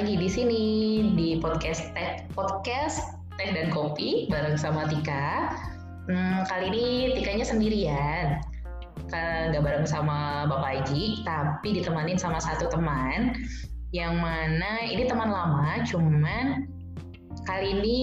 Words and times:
lagi 0.00 0.16
di 0.16 0.32
sini 0.32 0.64
di 1.12 1.36
podcast 1.44 1.92
teh 1.92 2.24
podcast 2.32 3.20
teh 3.36 3.52
dan 3.52 3.68
kopi 3.68 4.32
bareng 4.32 4.56
sama 4.56 4.88
Tika. 4.88 5.52
Hmm, 6.08 6.40
kali 6.48 6.72
ini 6.72 7.12
Tikanya 7.20 7.44
sendirian, 7.44 8.40
nggak 9.12 9.60
bareng 9.60 9.84
sama 9.84 10.48
Bapak 10.48 10.88
Haji, 10.88 11.20
tapi 11.28 11.76
ditemanin 11.76 12.16
sama 12.16 12.40
satu 12.40 12.72
teman. 12.72 13.44
Yang 13.92 14.14
mana 14.24 14.88
ini 14.88 15.04
teman 15.04 15.28
lama, 15.28 15.84
cuman 15.84 16.64
kali 17.44 17.68
ini 17.76 17.98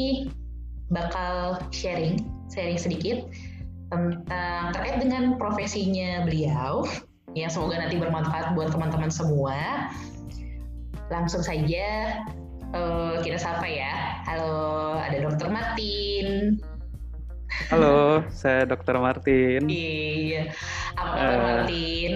bakal 0.94 1.58
sharing, 1.74 2.22
sharing 2.54 2.78
sedikit 2.78 3.26
tentang 3.90 4.70
terkait 4.70 5.02
dengan 5.02 5.34
profesinya 5.42 6.30
beliau. 6.30 6.86
Yang 7.34 7.58
semoga 7.58 7.82
nanti 7.82 7.98
bermanfaat 7.98 8.54
buat 8.54 8.70
teman-teman 8.70 9.10
semua 9.10 9.90
langsung 11.08 11.40
saja 11.40 12.20
uh, 12.76 13.20
kita 13.24 13.40
sapa 13.40 13.68
ya. 13.68 14.24
Halo, 14.28 15.00
ada 15.00 15.18
Dokter 15.24 15.48
Martin. 15.48 16.60
Halo, 17.72 18.24
saya 18.28 18.68
Dokter 18.68 19.00
Martin. 19.00 19.66
Iya, 19.72 20.52
apa 21.00 21.14
kabar 21.16 21.40
uh, 21.40 21.44
Martin? 21.64 22.12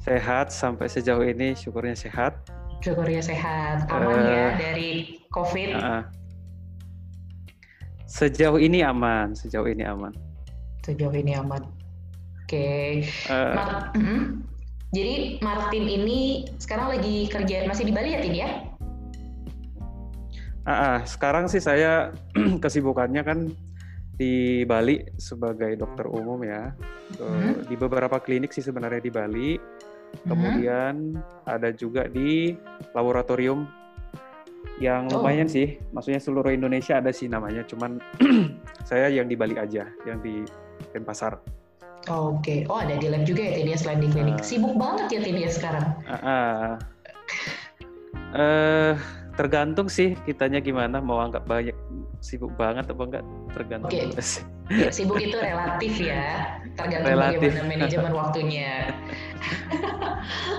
Sehat 0.00 0.48
sampai 0.48 0.88
sejauh 0.88 1.20
ini, 1.20 1.52
syukurnya 1.52 1.92
sehat. 1.92 2.40
Syukurnya 2.80 3.20
sehat, 3.20 3.84
aman 3.92 4.24
uh, 4.24 4.24
ya 4.24 4.46
dari 4.56 5.20
COVID. 5.28 5.76
Uh, 5.76 6.02
sejauh 8.08 8.56
ini 8.56 8.80
aman, 8.80 9.36
sejauh 9.36 9.68
ini 9.68 9.84
aman. 9.84 10.16
Sejauh 10.80 11.12
ini 11.12 11.36
aman. 11.36 11.60
Oke. 12.40 13.04
Okay. 13.04 13.28
Uh, 13.28 13.52
Ma 13.52 13.64
uh 13.68 14.00
-hmm. 14.00 14.49
Jadi 14.90 15.38
Martin 15.38 15.86
ini 15.86 16.50
sekarang 16.58 16.90
lagi 16.90 17.30
kerja 17.30 17.62
masih 17.70 17.86
di 17.86 17.94
Bali 17.94 18.10
ya 18.10 18.18
Tin 18.18 18.34
ya? 18.34 18.50
Ah, 20.66 20.72
ah, 20.74 20.98
sekarang 21.06 21.46
sih 21.46 21.62
saya 21.62 22.10
kesibukannya 22.62 23.22
kan 23.22 23.38
di 24.18 24.66
Bali 24.66 25.00
sebagai 25.14 25.78
dokter 25.78 26.10
umum 26.10 26.42
ya. 26.42 26.74
Hmm. 27.22 27.62
Di 27.70 27.78
beberapa 27.78 28.18
klinik 28.18 28.50
sih 28.50 28.66
sebenarnya 28.66 28.98
di 28.98 29.12
Bali. 29.14 29.50
Hmm. 29.54 30.26
Kemudian 30.26 30.94
hmm. 31.16 31.46
ada 31.46 31.70
juga 31.70 32.10
di 32.10 32.58
laboratorium 32.90 33.70
yang 34.82 35.06
oh. 35.14 35.22
lumayan 35.22 35.46
sih. 35.46 35.78
Maksudnya 35.94 36.18
seluruh 36.18 36.50
Indonesia 36.50 36.98
ada 36.98 37.14
sih 37.14 37.30
namanya. 37.30 37.62
Cuman 37.62 38.02
saya 38.90 39.06
yang 39.06 39.30
di 39.30 39.38
Bali 39.38 39.54
aja, 39.54 39.86
yang 40.02 40.18
di 40.18 40.42
Denpasar. 40.90 41.59
Oke, 42.10 42.42
okay. 42.42 42.58
oh 42.66 42.82
ada 42.82 42.98
di 42.98 43.06
lab 43.06 43.22
juga 43.22 43.46
ya 43.46 43.54
Tinia 43.54 43.78
selain 43.78 44.02
di 44.02 44.10
klinik. 44.10 44.42
Uh, 44.42 44.44
Sibuk 44.44 44.74
banget 44.74 45.06
ya 45.14 45.20
Tinia 45.22 45.46
sekarang. 45.46 45.94
Uh, 46.10 46.14
uh, 46.26 46.70
uh, 48.34 48.92
tergantung 49.38 49.86
sih 49.86 50.18
kitanya 50.26 50.58
gimana 50.58 50.98
mau 50.98 51.22
anggap 51.22 51.46
banyak 51.46 51.78
sibuk 52.18 52.50
banget 52.58 52.90
apa 52.90 53.02
enggak 53.06 53.24
tergantung. 53.54 53.90
Oke. 53.94 54.10
Okay. 54.10 54.42
Ya, 54.74 54.90
sibuk 54.90 55.22
itu 55.22 55.38
relatif 55.38 56.02
ya, 56.02 56.58
tergantung 56.74 57.14
relatif. 57.14 57.50
bagaimana 57.54 57.70
manajemen 57.78 58.12
waktunya. 58.14 58.70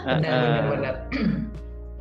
benar, 0.08 0.32
uh, 0.32 0.40
benar, 0.40 0.64
benar. 0.72 0.96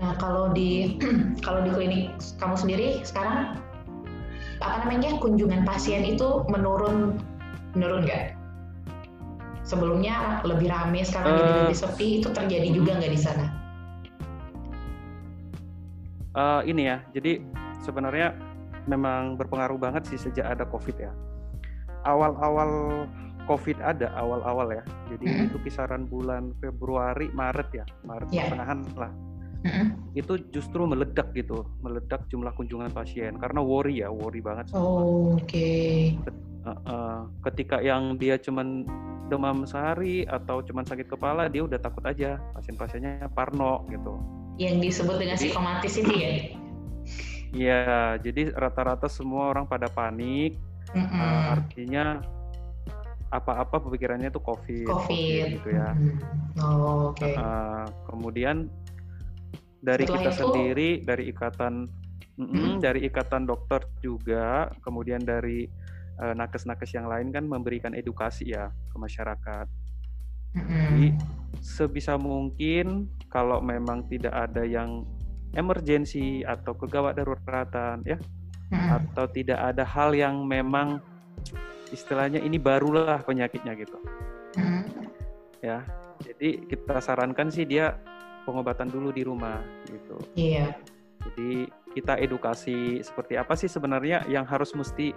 Nah 0.00 0.12
kalau 0.16 0.54
di 0.54 0.96
kalau 1.46 1.66
di 1.66 1.70
klinik 1.74 2.14
kamu 2.38 2.54
sendiri 2.54 2.88
sekarang 3.02 3.58
apa 4.62 4.86
namanya 4.86 5.18
kunjungan 5.18 5.66
pasien 5.66 6.06
itu 6.06 6.46
menurun 6.46 7.18
menurun 7.74 8.06
nggak? 8.06 8.39
Sebelumnya 9.70 10.42
lebih 10.42 10.66
ramai 10.66 11.06
sekarang 11.06 11.30
uh, 11.30 11.38
jadi 11.38 11.52
lebih 11.62 11.78
sepi 11.78 12.08
itu 12.18 12.28
terjadi 12.34 12.68
juga 12.74 12.98
nggak 12.98 13.12
di 13.14 13.20
sana? 13.20 13.46
Uh, 16.34 16.62
ini 16.66 16.90
ya, 16.90 16.98
jadi 17.14 17.42
sebenarnya 17.86 18.34
memang 18.90 19.38
berpengaruh 19.38 19.78
banget 19.78 20.10
sih 20.10 20.18
sejak 20.18 20.46
ada 20.46 20.66
COVID 20.66 20.96
ya. 20.98 21.14
Awal-awal 22.02 23.06
COVID 23.46 23.78
ada, 23.82 24.14
awal-awal 24.14 24.74
ya. 24.74 24.84
Jadi 25.10 25.26
mm 25.26 25.34
-hmm. 25.34 25.46
itu 25.50 25.56
kisaran 25.66 26.06
bulan 26.06 26.54
Februari, 26.58 27.30
Maret 27.34 27.68
ya, 27.74 27.84
Maret 28.06 28.30
yeah. 28.30 28.46
pertengahan 28.46 28.78
lah. 28.94 29.12
Mm 29.60 29.70
-hmm. 29.70 29.86
Itu 30.16 30.38
justru 30.54 30.86
meledak 30.86 31.34
gitu, 31.34 31.66
meledak 31.82 32.26
jumlah 32.30 32.54
kunjungan 32.54 32.94
pasien 32.94 33.34
karena 33.38 33.60
worry 33.62 34.02
ya, 34.02 34.08
worry 34.10 34.38
banget. 34.38 34.70
Oh, 34.70 35.34
Oke. 35.34 35.46
Okay. 35.46 36.49
Uh, 36.60 36.76
uh, 36.84 37.18
ketika 37.48 37.80
yang 37.80 38.20
dia 38.20 38.36
cuman 38.36 38.84
demam 39.32 39.64
sehari 39.64 40.28
atau 40.28 40.60
cuma 40.60 40.84
sakit 40.84 41.08
kepala 41.08 41.48
dia 41.48 41.64
udah 41.64 41.80
takut 41.80 42.04
aja 42.04 42.36
pasien-pasiennya 42.52 43.32
parno 43.32 43.88
gitu 43.88 44.20
yang 44.60 44.76
disebut 44.76 45.16
dengan 45.16 45.40
psikomatis 45.40 45.96
ini 45.96 46.14
ya 46.20 46.32
Iya, 47.50 48.14
jadi 48.22 48.54
rata-rata 48.54 49.10
semua 49.10 49.50
orang 49.50 49.66
pada 49.66 49.90
panik. 49.90 50.54
Mm 50.94 51.06
-mm. 51.06 51.18
Uh, 51.18 51.42
artinya 51.58 52.04
apa-apa 53.30 53.78
pemikirannya 53.86 54.30
tuh 54.30 54.42
COVID, 54.42 54.86
COVID, 54.86 55.06
COVID 55.06 55.44
gitu 55.58 55.68
ya. 55.70 55.90
Mm 55.94 56.14
-hmm. 56.14 56.62
Oh, 56.62 57.14
Oke. 57.14 57.26
Okay. 57.26 57.34
Uh, 57.34 57.86
kemudian 58.06 58.70
dari 59.82 60.06
Setelah 60.06 60.18
kita 60.18 60.30
itu, 60.30 60.40
sendiri, 60.42 60.90
dari 61.02 61.24
ikatan, 61.30 61.74
mm 62.38 62.46
-mm, 62.46 62.72
dari 62.78 63.00
ikatan 63.06 63.42
dokter 63.46 63.82
juga, 64.02 64.70
kemudian 64.82 65.22
dari 65.22 65.66
nakes-nakes 66.20 66.92
yang 66.92 67.08
lain 67.08 67.32
kan 67.32 67.48
memberikan 67.48 67.96
edukasi 67.96 68.52
ya 68.52 68.68
ke 68.92 68.96
masyarakat. 69.00 69.66
Jadi 70.50 71.14
sebisa 71.62 72.18
mungkin 72.18 73.06
kalau 73.30 73.62
memang 73.62 74.04
tidak 74.10 74.34
ada 74.34 74.66
yang 74.66 75.06
emergensi 75.54 76.42
atau 76.42 76.74
kegawat 76.74 77.18
daruratan 77.18 78.02
ya 78.02 78.18
atau 78.70 79.26
tidak 79.30 79.58
ada 79.58 79.82
hal 79.82 80.14
yang 80.14 80.46
memang 80.46 81.02
istilahnya 81.90 82.38
ini 82.42 82.58
barulah 82.58 83.22
penyakitnya 83.22 83.74
gitu. 83.78 83.98
Ya. 85.62 85.86
Jadi 86.20 86.68
kita 86.68 87.00
sarankan 87.00 87.48
sih 87.48 87.64
dia 87.64 87.96
pengobatan 88.44 88.92
dulu 88.92 89.08
di 89.08 89.24
rumah 89.24 89.62
gitu. 89.88 90.20
Iya. 90.36 90.76
Jadi 91.20 91.68
kita 91.96 92.16
edukasi 92.16 93.02
seperti 93.02 93.34
apa 93.36 93.56
sih 93.56 93.68
sebenarnya 93.68 94.24
yang 94.28 94.46
harus 94.46 94.72
mesti 94.76 95.12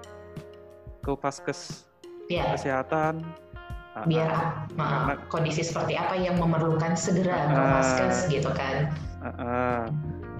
ke 1.03 1.11
paskes 1.19 1.83
ya. 2.31 2.55
kesehatan. 2.55 3.21
Biar 4.09 4.65
uh, 4.73 4.81
uh, 4.81 5.21
kondisi 5.29 5.61
seperti 5.61 5.93
apa 5.93 6.17
yang 6.17 6.41
memerlukan 6.41 6.97
segera 6.97 7.45
ke 7.45 7.53
paskes 7.53 8.17
gitu 8.31 8.49
kan? 8.49 8.89
Uh, 9.21 9.27
uh, 9.29 9.81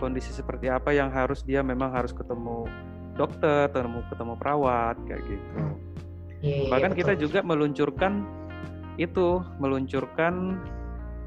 kondisi 0.01 0.33
seperti 0.33 0.73
apa 0.73 0.89
yang 0.89 1.13
harus 1.13 1.45
dia 1.45 1.61
memang 1.61 1.93
harus 1.93 2.09
ketemu 2.15 2.65
dokter 3.13 3.69
ketemu 3.69 4.01
ketemu 4.09 4.33
perawat 4.41 4.95
kayak 5.05 5.21
gitu. 5.29 5.45
Hmm. 5.53 5.75
yeah, 6.41 6.65
iya, 6.65 6.71
bahkan 6.73 6.91
yeah, 6.97 6.99
kita 7.05 7.13
juga 7.13 7.39
meluncurkan 7.45 8.25
itu 8.97 9.41
meluncurkan 9.61 10.57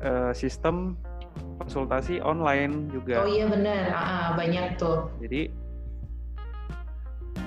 uh, 0.02 0.34
sistem 0.34 0.98
konsultasi 1.62 2.18
online 2.22 2.90
juga. 2.90 3.22
Oh 3.22 3.30
iya 3.30 3.46
benar. 3.46 3.94
Uh, 3.94 4.28
banyak 4.34 4.74
tuh. 4.78 5.10
Jadi 5.22 5.54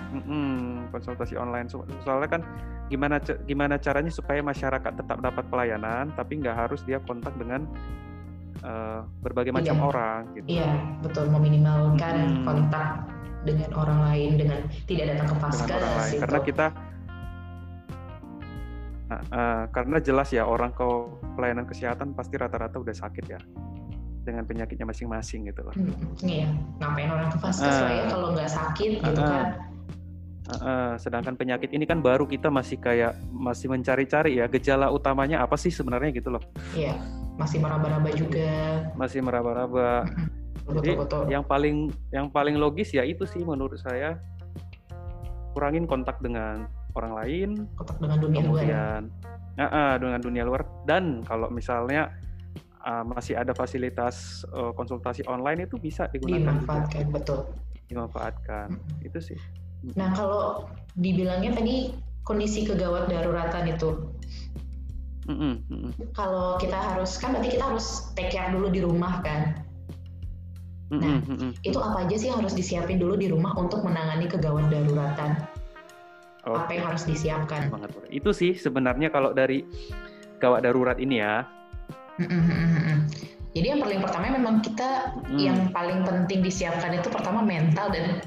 Mm-mm, 0.10 0.90
konsultasi 0.90 1.38
online 1.38 1.70
soalnya 1.70 2.30
kan 2.30 2.42
gimana 2.90 3.22
gimana 3.46 3.78
caranya 3.78 4.10
supaya 4.10 4.42
masyarakat 4.42 4.98
tetap 4.98 5.22
dapat 5.22 5.46
pelayanan 5.54 6.10
tapi 6.18 6.42
nggak 6.42 6.58
harus 6.58 6.82
dia 6.82 6.98
kontak 7.06 7.38
dengan 7.38 7.70
uh, 8.66 9.06
berbagai 9.22 9.54
macam 9.54 9.78
iya. 9.78 9.84
orang 9.86 10.20
gitu. 10.34 10.48
Iya 10.50 10.72
betul 11.06 11.26
meminimalkan 11.30 12.16
hmm. 12.18 12.46
kontak 12.50 12.90
dengan 13.46 13.70
orang 13.78 14.00
lain 14.12 14.32
dengan 14.36 14.60
tidak 14.84 15.16
datang 15.16 15.28
ke 15.32 15.36
paskes 15.40 15.72
gitu. 16.12 16.20
karena 16.28 16.40
kita 16.44 16.66
uh, 19.08 19.16
uh, 19.32 19.64
karena 19.72 19.98
jelas 20.04 20.28
ya 20.36 20.44
orang 20.44 20.76
ke 20.76 20.84
pelayanan 21.40 21.64
kesehatan 21.70 22.12
pasti 22.18 22.36
rata-rata 22.36 22.82
udah 22.82 22.92
sakit 22.92 23.26
ya 23.30 23.40
dengan 24.28 24.44
penyakitnya 24.44 24.86
masing-masing 24.86 25.48
gitu 25.48 25.64
loh. 25.64 25.74
Hmm, 25.74 25.96
iya, 26.22 26.52
ngapain 26.84 27.10
orang 27.10 27.32
ke 27.32 27.38
paskes 27.40 27.72
uh, 27.72 27.82
lah 27.86 27.92
ya 27.94 28.04
kalau 28.12 28.28
nggak 28.36 28.52
sakit 28.52 28.92
gitu 29.00 29.22
uh, 29.24 29.30
kan 29.30 29.69
Uh, 30.50 30.98
sedangkan 30.98 31.38
penyakit 31.38 31.70
ini 31.70 31.86
kan 31.86 32.02
baru 32.02 32.26
kita 32.26 32.50
masih 32.50 32.82
kayak 32.82 33.14
masih 33.30 33.70
mencari-cari 33.70 34.42
ya 34.42 34.50
gejala 34.50 34.90
utamanya 34.90 35.46
apa 35.46 35.54
sih 35.54 35.70
sebenarnya 35.70 36.10
gitu 36.10 36.34
loh. 36.34 36.44
Iya, 36.74 36.98
masih 37.38 37.62
meraba-raba 37.62 38.10
juga. 38.18 38.50
Masih 38.98 39.22
meraba-raba. 39.22 40.10
Jadi 40.82 40.92
betul. 40.98 41.24
yang 41.30 41.46
paling 41.46 41.90
yang 42.14 42.30
paling 42.30 42.58
logis 42.58 42.94
ya 42.94 43.06
itu 43.06 43.26
sih 43.26 43.42
menurut 43.42 43.78
saya 43.78 44.18
kurangin 45.54 45.86
kontak 45.90 46.22
dengan 46.22 46.70
orang 46.94 47.14
lain, 47.14 47.50
kontak 47.78 47.98
dengan 48.02 48.18
dunia 48.22 48.42
kemudian, 48.42 49.02
luar. 49.10 49.62
Uh, 49.62 49.66
uh, 49.66 49.94
dengan 49.98 50.20
dunia 50.22 50.44
luar 50.46 50.62
dan 50.86 51.26
kalau 51.26 51.50
misalnya 51.50 52.14
uh, 52.86 53.04
masih 53.06 53.38
ada 53.38 53.52
fasilitas 53.54 54.46
uh, 54.54 54.72
konsultasi 54.74 55.26
online 55.28 55.68
itu 55.68 55.76
bisa 55.78 56.08
digunakan 56.14 56.58
dimanfaatkan 56.58 57.06
juga. 57.06 57.14
betul 57.14 57.40
dimanfaatkan 57.90 58.68
hmm. 58.78 59.08
itu 59.08 59.20
sih 59.34 59.40
Nah 59.96 60.12
kalau 60.12 60.68
dibilangnya 61.00 61.56
tadi 61.56 61.96
kondisi 62.28 62.68
kegawat 62.68 63.08
daruratan 63.08 63.72
itu, 63.72 63.90
mm 65.26 65.36
-hmm. 65.36 65.84
kalau 66.14 66.60
kita 66.60 66.76
harus 66.76 67.16
kan 67.18 67.34
berarti 67.34 67.58
kita 67.58 67.66
harus 67.66 68.12
take 68.14 68.30
care 68.30 68.52
dulu 68.52 68.68
di 68.70 68.84
rumah 68.84 69.24
kan. 69.24 69.64
Nah, 70.90 71.22
mm 71.22 71.22
-hmm. 71.22 71.52
itu 71.62 71.78
apa 71.78 72.06
aja 72.06 72.16
sih 72.18 72.28
yang 72.34 72.42
harus 72.42 72.58
disiapin 72.58 72.98
dulu 72.98 73.14
di 73.14 73.30
rumah 73.30 73.54
untuk 73.62 73.86
menangani 73.86 74.26
kegawat 74.26 74.74
daruratan? 74.74 75.38
Okay. 76.42 76.56
Apa 76.56 76.72
yang 76.74 76.86
harus 76.90 77.04
disiapkan? 77.06 77.70
Itu 78.10 78.34
sih 78.34 78.58
sebenarnya 78.58 79.14
kalau 79.14 79.32
dari 79.38 79.62
gawat 80.42 80.66
darurat 80.66 80.98
ini 80.98 81.22
ya. 81.22 81.46
Mm 82.18 82.42
-hmm. 82.42 82.98
Jadi 83.54 83.66
yang 83.66 83.82
paling 83.82 84.00
pertama 84.02 84.34
memang 84.34 84.56
kita 84.62 85.14
mm. 85.26 85.40
yang 85.40 85.60
paling 85.74 86.06
penting 86.06 86.46
disiapkan 86.46 86.94
itu 86.94 87.10
pertama 87.10 87.42
mental 87.42 87.90
dan 87.90 88.22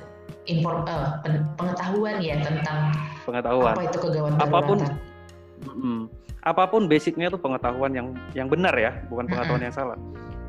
inform 0.51 0.83
uh, 0.91 1.23
pengetahuan 1.55 2.19
ya 2.19 2.43
tentang 2.43 2.91
pengetahuan. 3.23 3.75
apa 3.79 3.83
itu 3.87 3.99
kegawat 4.03 4.31
daruratan. 4.35 4.51
Apa 4.51 4.59
pun 4.67 4.79
mm, 5.71 6.01
apa 6.43 6.65
pun 6.67 6.83
basicnya 6.91 7.31
itu 7.31 7.39
pengetahuan 7.39 7.93
yang 7.95 8.09
yang 8.35 8.51
benar 8.51 8.75
ya, 8.75 8.91
bukan 9.07 9.31
pengetahuan 9.31 9.63
mm 9.63 9.67
-hmm. 9.67 9.67
yang 9.71 9.75
salah. 9.75 9.99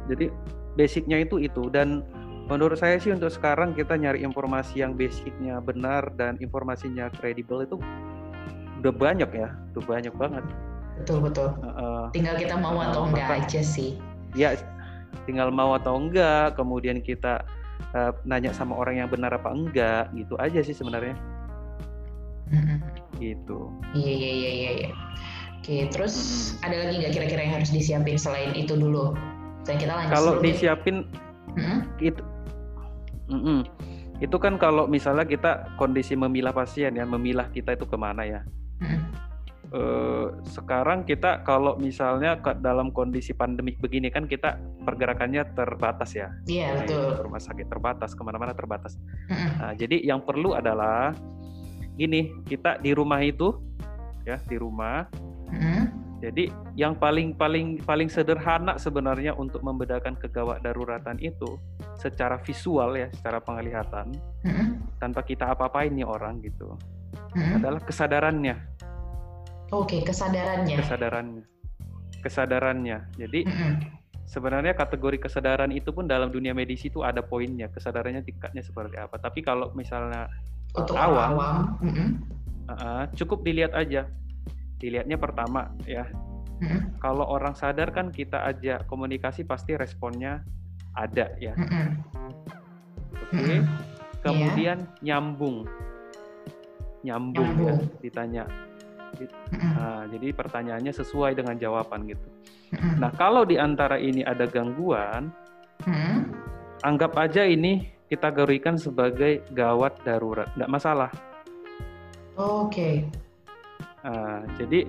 Jadi 0.10 0.26
basicnya 0.74 1.18
itu 1.22 1.38
itu. 1.38 1.70
Dan 1.70 2.02
menurut 2.50 2.82
saya 2.82 2.98
sih 2.98 3.14
untuk 3.14 3.30
sekarang 3.30 3.78
kita 3.78 3.94
nyari 3.96 4.26
informasi 4.26 4.82
yang 4.82 4.98
basicnya 4.98 5.62
benar 5.62 6.10
dan 6.18 6.42
informasinya 6.42 7.14
kredibel 7.14 7.62
itu 7.62 7.78
udah 8.82 8.92
banyak 8.92 9.30
ya 9.32 9.54
udah 9.78 9.84
banyak 9.86 10.14
banget. 10.18 10.44
Betul 10.98 11.24
betul. 11.24 11.50
Uh, 11.62 12.10
tinggal 12.12 12.36
kita 12.36 12.58
mau 12.58 12.82
atau 12.82 13.06
enggak 13.08 13.30
aja 13.46 13.62
sih. 13.62 13.98
Ya 14.34 14.58
tinggal 15.30 15.54
mau 15.54 15.78
atau 15.78 16.02
enggak 16.02 16.58
kemudian 16.58 17.00
kita 17.00 17.46
uh, 17.92 18.12
nanya 18.24 18.56
sama 18.56 18.80
orang 18.80 19.04
yang 19.04 19.10
benar 19.12 19.36
apa 19.36 19.52
enggak 19.52 20.08
gitu 20.16 20.40
aja 20.40 20.64
sih 20.64 20.76
sebenarnya 20.76 21.18
gitu 23.18 23.72
iya 23.96 24.14
iya 24.14 24.32
iya 24.32 24.52
iya 24.52 24.72
ya. 24.88 24.92
oke 25.60 25.76
terus 25.94 26.16
ada 26.62 26.76
lagi 26.88 27.02
nggak 27.02 27.14
kira-kira 27.16 27.42
yang 27.46 27.56
harus 27.62 27.72
disiapin 27.72 28.18
selain 28.20 28.52
itu 28.54 28.74
dulu 28.76 29.16
dan 29.64 29.80
kita 29.80 29.94
lanjut 29.96 30.14
kalau 30.14 30.34
disiapin 30.44 31.08
hmm? 31.56 31.80
itu 32.04 32.22
mm 33.32 33.40
-mm. 33.40 33.60
itu 34.20 34.38
kan 34.38 34.60
kalau 34.60 34.86
misalnya 34.86 35.24
kita 35.24 35.72
kondisi 35.80 36.14
memilah 36.14 36.52
pasien 36.52 36.94
ya 36.94 37.06
memilah 37.08 37.48
kita 37.52 37.76
itu 37.76 37.84
ke 37.88 37.98
mana 37.98 38.24
ya. 38.24 38.42
Uh, 39.74 40.40
sekarang 40.48 41.04
kita 41.04 41.44
kalau 41.44 41.76
misalnya 41.76 42.38
dalam 42.62 42.94
kondisi 42.94 43.34
pandemik 43.34 43.82
begini 43.82 44.14
kan 44.14 44.30
kita 44.30 44.58
pergerakannya 44.86 45.44
terbatas 45.58 46.14
ya 46.14 46.30
iya 46.48 46.72
yeah, 46.72 46.72
betul 46.86 47.28
rumah 47.28 47.42
sakit 47.42 47.68
terbatas 47.68 48.14
ke 48.14 48.22
mana-mana 48.22 48.54
terbatas 48.54 48.96
hmm. 49.28 49.52
nah, 49.60 49.74
jadi 49.74 50.00
yang 50.06 50.22
perlu 50.24 50.56
adalah 50.56 51.12
gini 51.98 52.34
kita 52.48 52.82
di 52.82 52.94
rumah 52.94 53.22
itu 53.22 53.54
ya 54.24 54.40
di 54.48 54.56
rumah 54.56 55.06
hmm 55.52 56.04
jadi 56.24 56.48
yang 56.80 56.96
paling 56.96 57.36
paling 57.36 57.84
paling 57.84 58.08
sederhana 58.08 58.80
sebenarnya 58.80 59.36
untuk 59.36 59.60
membedakan 59.60 60.16
kegawat 60.16 60.64
daruratan 60.64 61.20
itu 61.20 61.60
secara 62.00 62.40
visual 62.40 62.96
ya, 62.96 63.12
secara 63.12 63.44
penglihatan 63.44 64.16
mm-hmm. 64.48 64.68
tanpa 65.04 65.20
kita 65.28 65.52
apa-apain 65.52 65.92
nih 65.92 66.08
orang 66.08 66.40
gitu. 66.40 66.80
Mm-hmm. 67.36 67.60
Adalah 67.60 67.82
kesadarannya. 67.84 68.56
Oke, 69.74 69.98
okay, 69.98 70.02
kesadarannya. 70.06 70.78
Kesadarannya. 70.78 71.44
Kesadarannya. 72.22 72.98
Jadi 73.18 73.42
sebenarnya 74.30 74.78
kategori 74.78 75.18
kesadaran 75.26 75.74
itu 75.74 75.90
pun 75.90 76.06
dalam 76.06 76.30
dunia 76.30 76.54
medis 76.54 76.86
itu 76.86 77.02
ada 77.02 77.26
poinnya, 77.26 77.74
kesadarannya 77.74 78.22
tingkatnya 78.22 78.62
seperti 78.62 79.02
apa. 79.02 79.18
Tapi 79.18 79.42
kalau 79.42 79.74
misalnya 79.74 80.30
untuk 80.78 80.98
awam, 80.98 81.38
awam. 81.38 81.58
Uh, 82.64 83.04
cukup 83.18 83.44
dilihat 83.44 83.76
aja 83.76 84.08
dilihatnya 84.84 85.16
pertama 85.16 85.72
ya 85.88 86.04
hmm. 86.60 87.00
kalau 87.00 87.24
orang 87.24 87.56
sadar 87.56 87.88
kan 87.96 88.12
kita 88.12 88.44
aja 88.44 88.84
komunikasi 88.92 89.48
pasti 89.48 89.80
responnya 89.80 90.44
ada 91.00 91.32
ya 91.40 91.56
hmm. 91.56 92.04
oke 93.16 93.32
okay. 93.32 93.58
hmm. 93.64 93.64
kemudian 94.20 94.78
yeah. 95.00 95.16
nyambung 95.16 95.64
nyambung, 97.04 97.48
ya, 97.48 97.56
nyambung. 97.56 97.80
ya 97.80 98.02
ditanya 98.04 98.44
nah, 99.54 100.04
jadi 100.10 100.34
pertanyaannya 100.34 100.94
sesuai 100.94 101.38
dengan 101.38 101.56
jawaban 101.58 102.10
gitu 102.10 102.28
nah 103.02 103.14
kalau 103.14 103.46
di 103.46 103.62
antara 103.62 104.02
ini 104.02 104.26
ada 104.26 104.50
gangguan 104.50 105.30
hmm. 105.86 106.30
anggap 106.84 107.14
aja 107.18 107.46
ini 107.46 107.90
kita 108.10 108.30
garikan 108.34 108.78
sebagai 108.78 109.46
gawat 109.54 109.98
darurat 110.06 110.50
nggak 110.58 110.72
masalah 110.72 111.12
oke 112.38 112.70
okay. 112.70 113.06
Nah, 114.04 114.44
jadi 114.60 114.84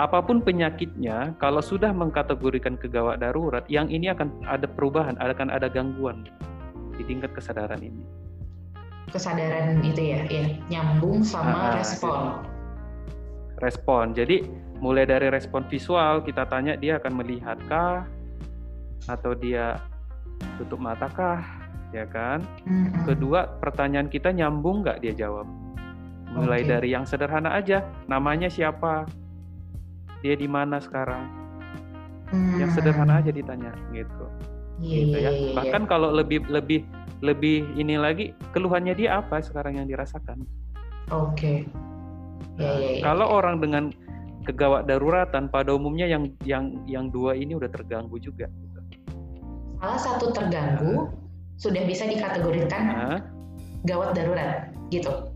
apa 0.00 0.24
pun 0.24 0.40
penyakitnya, 0.40 1.36
kalau 1.36 1.60
sudah 1.60 1.92
mengkategorikan 1.92 2.80
kegawat 2.80 3.20
darurat, 3.20 3.62
yang 3.68 3.92
ini 3.92 4.08
akan 4.08 4.32
ada 4.48 4.64
perubahan, 4.64 5.14
akan 5.20 5.52
ada 5.52 5.68
gangguan 5.68 6.24
di 6.96 7.04
tingkat 7.04 7.30
kesadaran 7.36 7.78
ini. 7.84 8.02
Kesadaran 9.12 9.84
itu 9.84 10.00
ya, 10.00 10.24
ya 10.26 10.44
nyambung 10.72 11.20
sama 11.22 11.52
nah, 11.52 11.72
respon. 11.76 12.40
Respon. 13.64 14.12
Jadi 14.12 14.44
mulai 14.84 15.08
dari 15.08 15.32
respon 15.32 15.64
visual 15.64 16.20
kita 16.20 16.44
tanya 16.44 16.76
dia 16.76 17.00
akan 17.00 17.12
melihatkah 17.24 18.04
atau 19.08 19.32
dia 19.32 19.80
tutup 20.60 20.76
matakah, 20.76 21.40
ya 21.96 22.04
kan? 22.04 22.44
Kedua 23.08 23.48
pertanyaan 23.64 24.12
kita 24.12 24.28
nyambung 24.36 24.84
nggak 24.84 25.00
dia 25.00 25.16
jawab? 25.16 25.48
mulai 26.34 26.66
okay. 26.66 26.70
dari 26.74 26.88
yang 26.90 27.06
sederhana 27.06 27.54
aja 27.54 27.86
namanya 28.10 28.50
siapa 28.50 29.06
dia 30.20 30.34
di 30.34 30.50
mana 30.50 30.82
sekarang 30.82 31.30
yang 32.58 32.74
sederhana 32.74 33.22
aja 33.22 33.30
ditanya 33.30 33.70
gitu 33.94 34.26
yeah, 34.82 35.06
gitu 35.06 35.16
ya 35.16 35.24
yeah, 35.30 35.32
yeah, 35.32 35.54
bahkan 35.54 35.86
yeah. 35.86 35.90
kalau 35.90 36.10
lebih 36.10 36.42
lebih 36.50 36.82
lebih 37.22 37.70
ini 37.78 37.94
lagi 37.94 38.34
keluhannya 38.50 38.98
dia 38.98 39.22
apa 39.22 39.38
sekarang 39.38 39.78
yang 39.78 39.86
dirasakan 39.86 40.42
oke 41.14 41.38
okay. 41.38 41.70
Yeah, 42.56 42.74
yeah, 42.78 42.90
yeah, 42.98 43.02
kalau 43.02 43.26
yeah. 43.28 43.36
orang 43.38 43.56
dengan 43.62 43.84
kegawat 44.44 44.84
daruratan 44.84 45.48
pada 45.48 45.72
umumnya 45.72 46.04
yang 46.04 46.28
yang 46.44 46.84
yang 46.84 47.08
dua 47.08 47.32
ini 47.32 47.56
udah 47.56 47.68
terganggu 47.72 48.20
juga 48.20 48.46
gitu. 48.48 48.80
salah 49.80 50.00
satu 50.00 50.26
terganggu 50.36 51.08
nah. 51.08 51.08
sudah 51.56 51.82
bisa 51.88 52.04
dikategorikan 52.04 52.82
nah. 52.84 53.18
gawat 53.88 54.12
darurat 54.12 54.68
gitu 54.92 55.32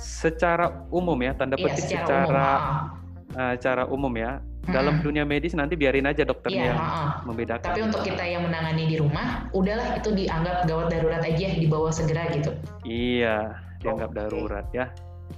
secara 0.00 0.88
umum 0.88 1.16
ya 1.20 1.36
tanda 1.36 1.60
iya, 1.60 1.64
petik 1.68 1.84
iya, 1.84 1.90
secara 1.92 2.16
secara 2.16 2.48
umum, 2.48 3.36
uh, 3.36 3.54
cara 3.60 3.82
umum 3.92 4.12
ya 4.16 4.32
hmm. 4.40 4.72
dalam 4.72 4.94
dunia 5.04 5.24
medis 5.28 5.52
nanti 5.52 5.76
biarin 5.76 6.08
aja 6.08 6.24
dokternya 6.24 6.56
iya, 6.56 6.70
yang 6.72 6.80
uh, 6.80 7.12
membedakan. 7.28 7.68
Tapi 7.68 7.82
untuk 7.84 8.02
kita 8.04 8.24
yang 8.24 8.48
menangani 8.48 8.84
di 8.88 8.96
rumah, 8.96 9.48
udahlah 9.52 10.00
itu 10.00 10.10
dianggap 10.16 10.64
gawat 10.64 10.88
darurat 10.88 11.22
aja 11.24 11.46
dibawa 11.52 11.92
segera 11.92 12.32
gitu. 12.32 12.50
Iya, 12.88 13.60
dianggap 13.84 14.10
okay. 14.12 14.18
darurat 14.24 14.66
ya. 14.72 14.86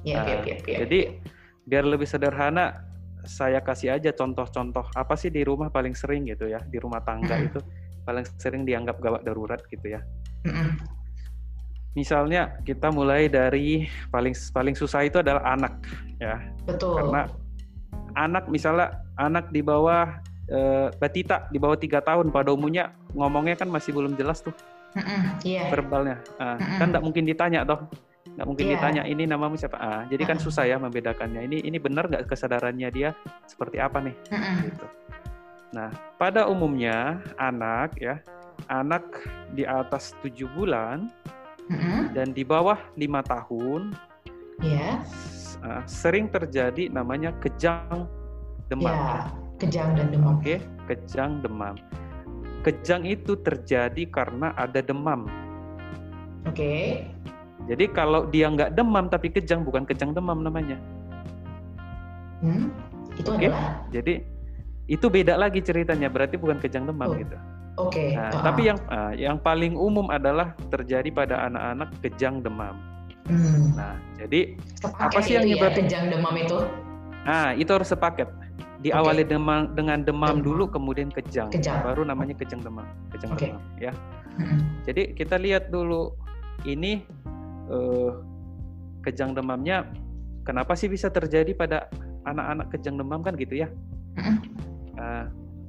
Iya, 0.01 0.17
uh, 0.21 0.27
iya, 0.45 0.57
iya. 0.65 0.79
Jadi 0.85 1.01
biar 1.69 1.85
lebih 1.87 2.09
sederhana, 2.09 2.83
saya 3.23 3.63
kasih 3.63 3.95
aja 3.95 4.11
contoh-contoh 4.11 4.83
apa 4.99 5.15
sih 5.15 5.31
di 5.31 5.47
rumah 5.47 5.71
paling 5.71 5.95
sering 5.95 6.27
gitu 6.27 6.51
ya 6.51 6.59
di 6.59 6.75
rumah 6.83 6.99
tangga 7.07 7.39
itu 7.39 7.63
paling 8.03 8.27
sering 8.35 8.67
dianggap 8.67 8.99
gawat 8.99 9.23
darurat 9.23 9.63
gitu 9.71 9.95
ya. 9.95 10.03
Misalnya 11.93 12.59
kita 12.67 12.89
mulai 12.91 13.29
dari 13.29 13.87
paling 14.11 14.35
paling 14.51 14.75
susah 14.75 15.07
itu 15.07 15.21
adalah 15.21 15.45
anak 15.55 15.77
ya 16.23 16.39
betul 16.63 16.95
karena 16.95 17.23
anak 18.15 18.45
misalnya 18.47 19.03
anak 19.19 19.51
di 19.51 19.61
bawah 19.61 20.23
e, 20.47 20.59
batita 21.03 21.51
di 21.51 21.59
bawah 21.59 21.75
tiga 21.75 21.99
tahun 21.99 22.31
pada 22.31 22.55
umumnya 22.55 22.95
ngomongnya 23.13 23.59
kan 23.59 23.67
masih 23.67 23.91
belum 23.91 24.15
jelas 24.15 24.39
tuh 24.41 24.55
mm 24.95 25.03
-mm, 25.03 25.23
yeah. 25.43 25.67
verbalnya 25.69 26.17
mm 26.39 26.57
-mm. 26.63 26.79
kan 26.79 26.87
nggak 26.95 27.05
mungkin 27.05 27.25
ditanya 27.27 27.67
toh 27.67 27.83
nggak 28.37 28.47
mungkin 28.49 28.65
yeah. 28.69 28.73
ditanya 28.79 29.03
ini 29.05 29.23
namamu 29.29 29.61
siapa 29.61 29.77
ah 29.77 30.03
jadi 30.09 30.25
kan 30.25 30.39
susah 30.41 30.65
ya 30.65 30.81
membedakannya 30.81 31.45
ini 31.45 31.61
ini 31.65 31.77
benar 31.77 32.09
nggak 32.09 32.25
kesadarannya 32.29 32.89
dia 32.89 33.11
seperti 33.45 33.77
apa 33.77 34.01
nih 34.01 34.17
gitu 34.65 34.87
nah 35.73 35.89
pada 36.17 36.49
umumnya 36.49 37.21
anak 37.37 37.97
ya 38.01 38.21
anak 38.69 39.05
di 39.53 39.65
atas 39.65 40.17
tujuh 40.25 40.49
bulan 40.53 41.09
dan 42.12 42.37
di 42.37 42.45
bawah 42.45 42.77
lima 42.97 43.25
tahun 43.25 43.97
yeah. 44.61 45.01
uh, 45.65 45.83
sering 45.89 46.29
terjadi 46.29 46.93
namanya 46.93 47.33
kejang 47.41 48.09
demam. 48.73 48.93
Yeah, 48.93 49.21
kejang 49.61 49.89
dan 49.99 50.07
demam. 50.09 50.39
Oke, 50.39 50.41
okay? 50.41 50.59
kejang 50.89 51.33
demam. 51.45 51.77
Kejang 52.62 53.03
itu 53.05 53.37
terjadi 53.43 54.03
karena 54.09 54.55
ada 54.55 54.81
demam. 54.81 55.27
Oke. 56.47 56.57
Okay. 56.57 56.87
Jadi 57.71 57.85
kalau 57.95 58.26
dia 58.26 58.50
nggak 58.50 58.75
demam 58.75 59.07
tapi 59.07 59.31
kejang 59.31 59.62
bukan 59.62 59.87
kejang 59.87 60.11
demam 60.11 60.42
namanya. 60.42 60.76
Hmm, 62.42 62.75
itu 63.14 63.31
okay? 63.31 63.49
adalah. 63.49 63.87
Jadi 63.95 64.14
itu 64.90 65.07
beda 65.07 65.38
lagi 65.38 65.62
ceritanya. 65.62 66.11
Berarti 66.11 66.35
bukan 66.35 66.59
kejang 66.59 66.90
demam 66.90 67.11
oh. 67.11 67.14
gitu. 67.14 67.37
Oke. 67.81 67.95
Okay. 67.95 68.09
Nah, 68.19 68.28
uh-huh. 68.28 68.45
Tapi 68.45 68.61
yang 68.69 68.78
uh, 68.90 69.12
yang 69.14 69.37
paling 69.40 69.78
umum 69.78 70.11
adalah 70.12 70.52
terjadi 70.69 71.09
pada 71.14 71.49
anak-anak 71.49 71.88
kejang 72.04 72.42
demam. 72.42 72.76
Hmm. 73.31 73.78
Nah, 73.78 73.95
jadi 74.19 74.59
sepaket 74.83 75.07
apa 75.07 75.19
sih 75.23 75.33
yang 75.38 75.47
ya, 75.47 75.50
nyebabin 75.54 75.71
ya, 75.71 75.78
kejang 75.87 76.04
demam 76.11 76.35
itu? 76.35 76.59
Nah, 77.23 77.54
itu 77.54 77.71
harus 77.71 77.88
sepaket. 77.90 78.28
diawali 78.83 79.23
demam 79.23 79.71
dengan 79.78 80.02
demam, 80.02 80.42
Demam. 80.42 80.42
dulu 80.42 80.66
kemudian 80.66 81.07
kejang. 81.07 81.47
Kejang. 81.54 81.87
Baru 81.87 82.02
namanya 82.02 82.35
kejang 82.35 82.66
demam, 82.66 82.83
kejang 83.14 83.31
Oke. 83.31 83.54
demam 83.54 83.62
ya. 83.78 83.95
Mm-mm. 84.42 84.59
Jadi 84.90 85.14
kita 85.14 85.38
lihat 85.38 85.71
dulu 85.71 86.19
ini 86.66 87.07
eh, 87.73 88.11
kejang 89.02 89.35
demamnya 89.35 89.88
kenapa 90.47 90.75
sih 90.79 90.91
bisa 90.91 91.11
terjadi 91.11 91.55
pada 91.55 91.91
anak-anak 92.26 92.71
kejang 92.75 92.99
demam 92.99 93.23
kan 93.23 93.35
gitu 93.38 93.62
ya? 93.62 93.69
Eh, 94.19 95.25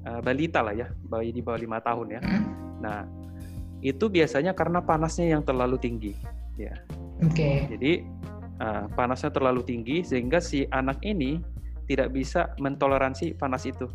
eh, 0.06 0.20
balita 0.22 0.62
lah 0.62 0.76
ya, 0.76 0.88
bayi 1.08 1.34
di 1.34 1.42
bawah 1.42 1.60
lima 1.62 1.80
tahun 1.82 2.20
ya. 2.20 2.22
Nah 2.84 3.08
itu 3.84 4.08
biasanya 4.08 4.56
karena 4.56 4.84
panasnya 4.84 5.34
yang 5.34 5.44
terlalu 5.46 5.80
tinggi. 5.80 6.14
Ya, 6.54 6.78
Oke. 7.26 7.66
jadi 7.66 8.06
eh, 8.62 8.84
panasnya 8.94 9.34
terlalu 9.34 9.66
tinggi 9.66 10.06
sehingga 10.06 10.38
si 10.38 10.70
anak 10.70 11.02
ini 11.02 11.42
tidak 11.90 12.14
bisa 12.14 12.54
mentoleransi 12.62 13.36
panas 13.36 13.66
itu. 13.66 13.90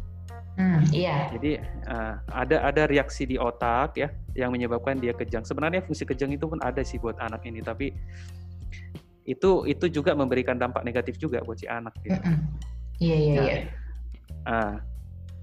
Hmm, 0.59 0.83
iya. 0.91 1.31
Jadi 1.31 1.62
eh, 1.62 2.15
ada 2.35 2.57
ada 2.67 2.83
reaksi 2.91 3.23
di 3.31 3.38
otak 3.38 3.95
ya 3.95 4.11
yang 4.35 4.50
menyebabkan 4.50 4.99
dia 4.99 5.15
kejang. 5.15 5.47
Sebenarnya 5.47 5.87
fungsi 5.87 6.03
kejang 6.03 6.35
itu 6.35 6.50
pun 6.50 6.59
ada 6.59 6.83
sih 6.83 6.99
buat 6.99 7.15
anak 7.23 7.47
ini, 7.47 7.62
tapi 7.62 7.95
itu 9.23 9.62
itu 9.71 9.87
juga 9.87 10.19
memberikan 10.19 10.59
dampak 10.59 10.83
negatif 10.83 11.15
juga 11.15 11.38
buat 11.47 11.62
si 11.62 11.71
anak. 11.71 11.95
Gitu. 12.03 12.19
Mm-mm. 12.19 12.37
Iya, 12.99 13.17
iya, 13.17 13.35
Nah, 13.38 13.47
iya. 13.47 13.59
ah, 14.50 14.75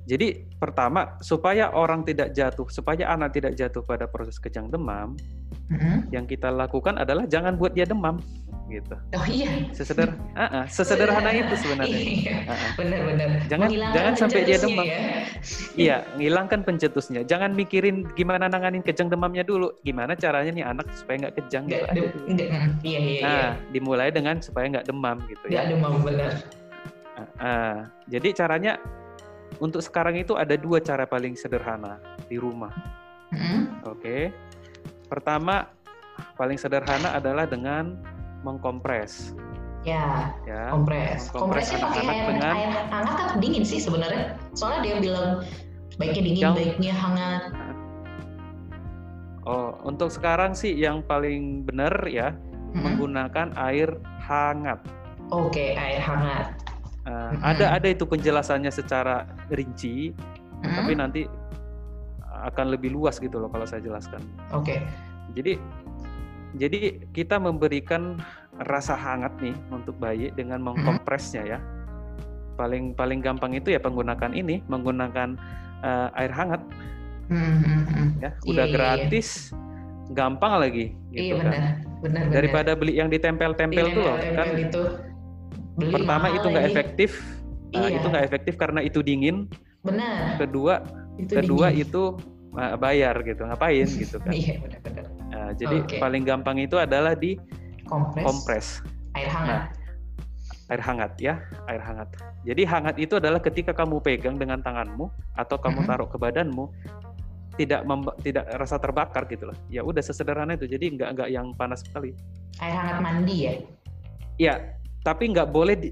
jadi 0.06 0.28
pertama 0.56 1.18
supaya 1.20 1.70
orang 1.70 2.02
tidak 2.02 2.30
jatuh, 2.32 2.70
supaya 2.70 3.10
anak 3.10 3.34
tidak 3.34 3.54
jatuh 3.54 3.82
pada 3.82 4.06
proses 4.06 4.38
kejang 4.38 4.70
demam, 4.70 5.18
Mm-mm. 5.68 6.06
yang 6.10 6.24
kita 6.24 6.48
lakukan 6.48 6.96
adalah 6.96 7.26
jangan 7.26 7.58
buat 7.58 7.74
dia 7.74 7.84
demam, 7.84 8.22
gitu. 8.66 8.94
Oh 9.14 9.26
iya. 9.26 9.50
Seseder, 9.74 10.14
ah, 10.34 10.66
sesederhana 10.66 11.34
itu 11.42 11.54
sebenarnya. 11.58 11.98
Iya, 11.98 12.36
Ah, 12.46 12.54
ah. 12.54 12.72
benar-benar. 12.78 13.28
Jangan- 13.46 13.70
jangan 13.74 14.14
sampai 14.16 14.42
dia 14.42 14.58
demam. 14.58 14.86
ya. 14.86 15.00
Iya, 15.74 15.98
ngilangkan 16.18 16.62
pencetusnya. 16.62 17.22
Jangan 17.26 17.54
mikirin 17.54 18.06
gimana 18.14 18.46
nanganin 18.46 18.82
kejang 18.82 19.10
demamnya 19.10 19.42
dulu. 19.42 19.74
Gimana 19.82 20.14
caranya 20.14 20.50
nih 20.50 20.66
anak 20.66 20.86
supaya 20.94 21.26
nggak 21.26 21.36
kejang 21.36 21.66
gitu 21.66 21.82
Nggak, 21.82 21.90
aja 21.90 21.94
dem- 21.96 22.10
dulu. 22.12 22.26
nggak, 22.30 22.48
mm, 22.48 22.72
iya, 22.82 23.00
iya, 23.00 23.12
iya. 23.12 23.22
Nah, 23.26 23.52
dimulai 23.70 24.10
dengan 24.10 24.38
supaya 24.38 24.66
nggak 24.70 24.86
demam 24.86 25.18
gitu 25.26 25.46
Nggak 25.46 25.66
ya. 25.66 25.70
demam 25.70 25.94
benar. 26.02 26.32
Ah, 27.16 27.22
ah. 27.38 27.76
jadi 28.06 28.28
caranya 28.34 28.78
untuk 29.60 29.80
sekarang 29.80 30.20
itu 30.20 30.36
ada 30.36 30.56
dua 30.56 30.80
cara 30.80 31.08
paling 31.08 31.34
sederhana 31.34 32.00
di 32.28 32.36
rumah. 32.36 32.72
Mm-mm. 33.32 33.88
Oke. 33.88 34.30
Pertama, 35.06 35.70
paling 36.36 36.58
sederhana 36.58 37.14
adalah 37.14 37.46
dengan 37.46 37.96
mengkompres 38.42 39.34
Ya, 39.86 40.34
ya. 40.50 40.74
kompres. 40.74 41.30
Mengkompres 41.30 41.70
Kompresnya 41.70 41.78
pakai 41.82 42.02
air, 42.10 42.26
dengan- 42.34 42.58
air 42.58 42.72
hangat 42.90 43.18
atau 43.22 43.38
dingin 43.38 43.62
sih 43.62 43.78
sebenarnya? 43.78 44.34
Soalnya 44.58 44.82
dia 44.82 44.96
bilang 44.98 45.30
baiknya 46.02 46.24
dingin, 46.26 46.42
Yang- 46.42 46.58
baiknya 46.58 46.94
hangat. 46.98 47.44
Oh, 49.46 49.78
untuk 49.86 50.10
sekarang 50.10 50.58
sih 50.58 50.74
yang 50.74 51.06
paling 51.06 51.62
benar 51.70 51.94
ya 52.10 52.34
Mm-mm. 52.74 52.82
menggunakan 52.82 53.54
air 53.62 53.94
hangat. 54.26 54.82
Oke, 55.30 55.78
air 55.78 56.02
hangat. 56.02 56.55
Mm-mm. 57.34 57.42
Ada 57.46 57.66
ada 57.80 57.88
itu 57.90 58.04
penjelasannya 58.06 58.70
secara 58.70 59.26
rinci, 59.50 60.12
Mm-mm. 60.12 60.76
tapi 60.76 60.92
nanti 60.94 61.22
akan 62.46 62.76
lebih 62.76 62.94
luas 62.94 63.18
gitu 63.18 63.40
loh 63.42 63.50
kalau 63.50 63.66
saya 63.66 63.82
jelaskan. 63.82 64.22
Oke. 64.54 64.84
Jadi 65.34 65.58
jadi 66.56 67.04
kita 67.12 67.42
memberikan 67.42 68.20
rasa 68.70 68.96
hangat 68.96 69.36
nih 69.44 69.56
untuk 69.74 69.98
bayi 70.00 70.32
dengan 70.36 70.64
mengkompresnya 70.64 71.44
ya. 71.44 71.60
Paling 72.56 72.96
paling 72.96 73.20
gampang 73.20 73.52
itu 73.52 73.76
ya 73.76 73.80
penggunakan 73.84 74.32
ini, 74.32 74.64
menggunakan 74.72 75.36
uh, 75.84 76.08
air 76.16 76.32
hangat 76.32 76.62
Mm-mm. 77.28 78.22
ya. 78.24 78.32
Iya, 78.32 78.48
Udah 78.48 78.66
iya, 78.68 78.72
iya. 78.72 78.76
gratis, 78.76 79.52
gampang 80.14 80.62
lagi 80.62 80.94
Iya 81.12 81.18
gitu 81.18 81.36
benar, 81.42 81.52
kan. 81.52 81.64
benar, 82.00 82.22
benar. 82.30 82.34
Daripada 82.38 82.72
beli 82.78 82.94
yang 82.96 83.10
ditempel-tempel 83.10 83.86
tuh 83.92 84.04
loh 84.06 84.18
kan. 84.20 84.48
gitu. 84.56 84.84
Beli 85.76 85.92
Pertama 85.92 86.24
mahal 86.24 86.36
itu 86.36 86.48
nggak 86.48 86.66
efektif. 86.68 87.12
Uh, 87.68 87.84
Iya. 87.86 88.00
itu 88.00 88.06
nggak 88.08 88.26
efektif 88.26 88.54
karena 88.56 88.80
itu 88.80 89.00
dingin. 89.00 89.52
Benar. 89.82 90.40
Kedua 90.40 90.80
Itu 91.16 91.32
kedua 91.34 91.68
dingin. 91.70 91.84
itu 91.86 92.02
uh, 92.54 92.76
bayar 92.76 93.20
gitu 93.22 93.44
ngapain 93.44 93.84
gitu 94.02 94.16
kan 94.18 94.32
Iya 94.32 94.54
benar-benar. 94.58 95.06
Nah, 95.26 95.52
jadi 95.54 95.76
Oke. 95.82 96.00
paling 96.00 96.24
gampang 96.24 96.58
itu 96.58 96.76
adalah 96.76 97.12
di 97.14 97.36
Kompres. 97.84 98.24
kompres 98.24 98.68
Air 99.14 99.28
hangat. 99.28 99.64
air 100.66 100.82
hangat 100.82 101.14
ya 101.20 101.38
air 101.66 101.78
hangat 101.78 102.10
jadi 102.42 102.66
hangat 102.66 102.98
itu 102.98 103.14
adalah 103.16 103.38
ketika 103.38 103.70
kamu 103.70 104.02
pegang 104.02 104.34
dengan 104.34 104.58
tanganmu 104.58 105.06
atau 105.36 105.56
kamu 105.56 105.80
Mhm. 105.80 105.88
taruh 105.88 106.10
ke 106.10 106.18
badanmu 106.18 106.66
tidak 107.54 107.86
memba- 107.86 108.18
tidak 108.20 108.50
rasa 108.52 108.76
terbakar 108.76 109.30
gitu 109.30 109.46
loh 109.46 109.58
ya 109.68 109.80
udah 109.80 110.02
sesederhana 110.02 110.56
itu 110.56 110.66
jadi 110.66 110.90
nggak 110.90 111.10
nggak 111.14 111.30
yang 111.30 111.54
panas 111.54 111.80
sekali 111.80 112.18
Air 112.58 112.74
hangat 112.74 112.98
mandi 112.98 113.36
ya. 113.38 113.54
ya 114.42 114.54
tapi 115.06 115.30
nggak 115.30 115.54
boleh 115.54 115.76
di, 115.78 115.90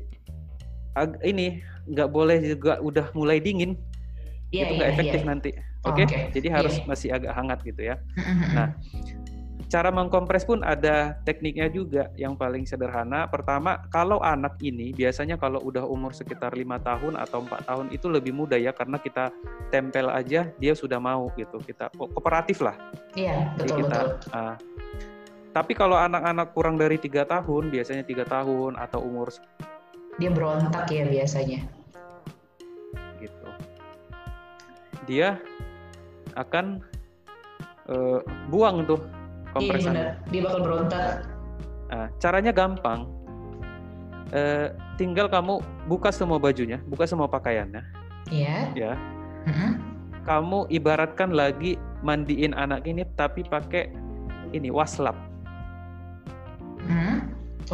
ag- 0.98 1.22
ini 1.22 1.62
nggak 1.86 2.10
boleh 2.10 2.38
juga 2.42 2.82
udah 2.82 3.14
mulai 3.14 3.38
dingin 3.38 3.78
Iya, 4.50 4.66
itu 4.66 4.74
nggak 4.74 4.90
iya, 4.90 4.96
efektif 4.98 5.22
iya. 5.22 5.30
nanti 5.30 5.50
Oh, 5.84 5.94
oke 5.94 6.02
oke. 6.02 6.18
jadi 6.34 6.48
harus 6.50 6.82
Iya. 6.82 6.86
masih 6.90 7.10
agak 7.14 7.34
hangat 7.38 7.60
gitu 7.62 7.82
ya 7.86 7.96
Mm-mm. 8.18 8.50
Nah, 8.54 8.68
cara 9.68 9.90
mengkompres 9.90 10.46
pun 10.46 10.62
ada 10.62 11.18
tekniknya 11.26 11.66
juga 11.66 12.14
yang 12.14 12.38
paling 12.38 12.62
sederhana. 12.62 13.26
Pertama, 13.26 13.82
kalau 13.90 14.22
anak 14.22 14.62
ini 14.62 14.94
biasanya 14.94 15.34
kalau 15.34 15.58
udah 15.66 15.82
umur 15.82 16.14
sekitar 16.14 16.54
lima 16.54 16.78
tahun 16.78 17.18
atau 17.18 17.42
empat 17.42 17.66
tahun 17.66 17.90
itu 17.90 18.06
lebih 18.06 18.38
mudah 18.38 18.62
ya 18.62 18.70
karena 18.70 19.02
kita 19.02 19.34
tempel 19.74 20.14
aja 20.14 20.54
dia 20.62 20.74
sudah 20.78 21.02
mau 21.02 21.26
gitu. 21.34 21.58
Kita 21.58 21.90
ko- 21.90 22.06
kooperatif 22.06 22.62
lah. 22.62 22.78
Iya, 23.18 23.50
Jadi 23.58 23.66
betul 23.66 23.78
kita. 23.82 23.98
betul. 24.06 24.18
ah. 24.30 24.56
Tapi 25.54 25.72
kalau 25.72 25.96
anak-anak 25.96 26.52
kurang 26.52 26.76
dari 26.76 26.98
tiga 26.98 27.24
tahun, 27.24 27.70
biasanya 27.70 28.04
tiga 28.04 28.26
tahun 28.26 28.76
atau 28.76 29.00
umur 29.00 29.30
Dia 30.18 30.30
berontak 30.30 30.90
ya 30.90 31.06
biasanya. 31.06 31.66
gitu, 33.18 33.48
dia 35.08 35.40
akan 36.36 36.84
eh, 37.88 38.20
buang 38.50 38.84
tuh 38.84 39.00
Iya 39.00 39.52
kompresannya. 39.54 40.04
benar. 40.18 40.32
Dia 40.34 40.42
bakal 40.44 40.60
berontak. 40.66 41.06
Nah, 41.94 42.08
caranya 42.18 42.50
gampang. 42.50 43.06
Eh, 44.34 44.74
tinggal 44.98 45.30
kamu 45.30 45.62
buka 45.86 46.10
semua 46.10 46.42
bajunya, 46.42 46.82
buka 46.90 47.06
semua 47.06 47.30
pakaiannya, 47.30 47.86
Iya. 48.34 48.58
ya. 48.74 48.94
Mm-mm. 49.46 49.72
Kamu 50.26 50.74
ibaratkan 50.74 51.38
lagi 51.38 51.78
mandiin 52.02 52.58
anak 52.58 52.90
ini, 52.90 53.06
tapi 53.14 53.46
pakai 53.46 53.94
ini 54.52 54.74
waslap. 54.74 55.14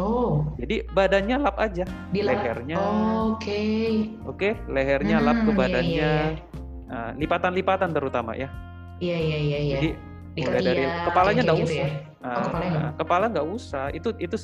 Hmm. 0.00 0.08
Oh, 0.16 0.32
Jadi 0.56 0.76
badannya 0.90 1.36
lap 1.36 1.56
aja, 1.60 1.84
di 2.08 2.20
lehernya, 2.24 2.80
Oke. 3.36 3.60
oke, 4.24 4.50
lehernya 4.68 5.20
lap 5.20 5.44
ke 5.44 5.50
Hmm, 5.52 5.56
iya, 5.56 5.60
badannya, 5.60 6.12
iya, 6.36 6.48
Nah, 6.90 7.14
lipatan-lipatan 7.14 7.94
terutama 7.94 8.34
ya. 8.34 8.50
Iya 8.98 9.16
iya 9.16 9.38
iya 9.38 9.58
iya. 9.62 9.74
Jadi 9.78 9.88
Di 10.30 10.42
mulai 10.42 10.62
dari 10.62 10.82
ketiak, 10.90 11.04
kepalanya 11.06 11.40
nggak 11.46 11.58
gitu 11.62 11.66
usah. 11.70 11.86
ya. 11.86 11.88
Oh, 12.20 12.42
kepalanya 12.50 12.74
nah, 12.74 12.90
kepala 12.98 13.24
nggak 13.30 13.46
usah. 13.46 13.84
Itu 13.94 14.08
itu 14.18 14.36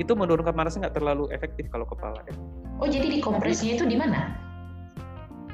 itu 0.00 0.12
menurunkan 0.16 0.52
panasnya 0.56 0.88
nggak 0.88 0.96
terlalu 0.96 1.24
efektif 1.28 1.68
kalau 1.68 1.84
kepala 1.84 2.24
ya. 2.24 2.34
Oh, 2.80 2.88
jadi 2.88 3.06
di 3.08 3.18
kompresnya 3.20 3.76
itu 3.76 3.84
di 3.84 3.96
mana? 4.00 4.32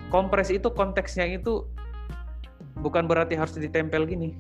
kompres 0.07 0.55
itu 0.55 0.71
konteksnya 0.71 1.27
itu 1.27 1.67
bukan 2.79 3.11
berarti 3.11 3.35
harus 3.35 3.59
ditempel 3.59 4.07
gini, 4.07 4.39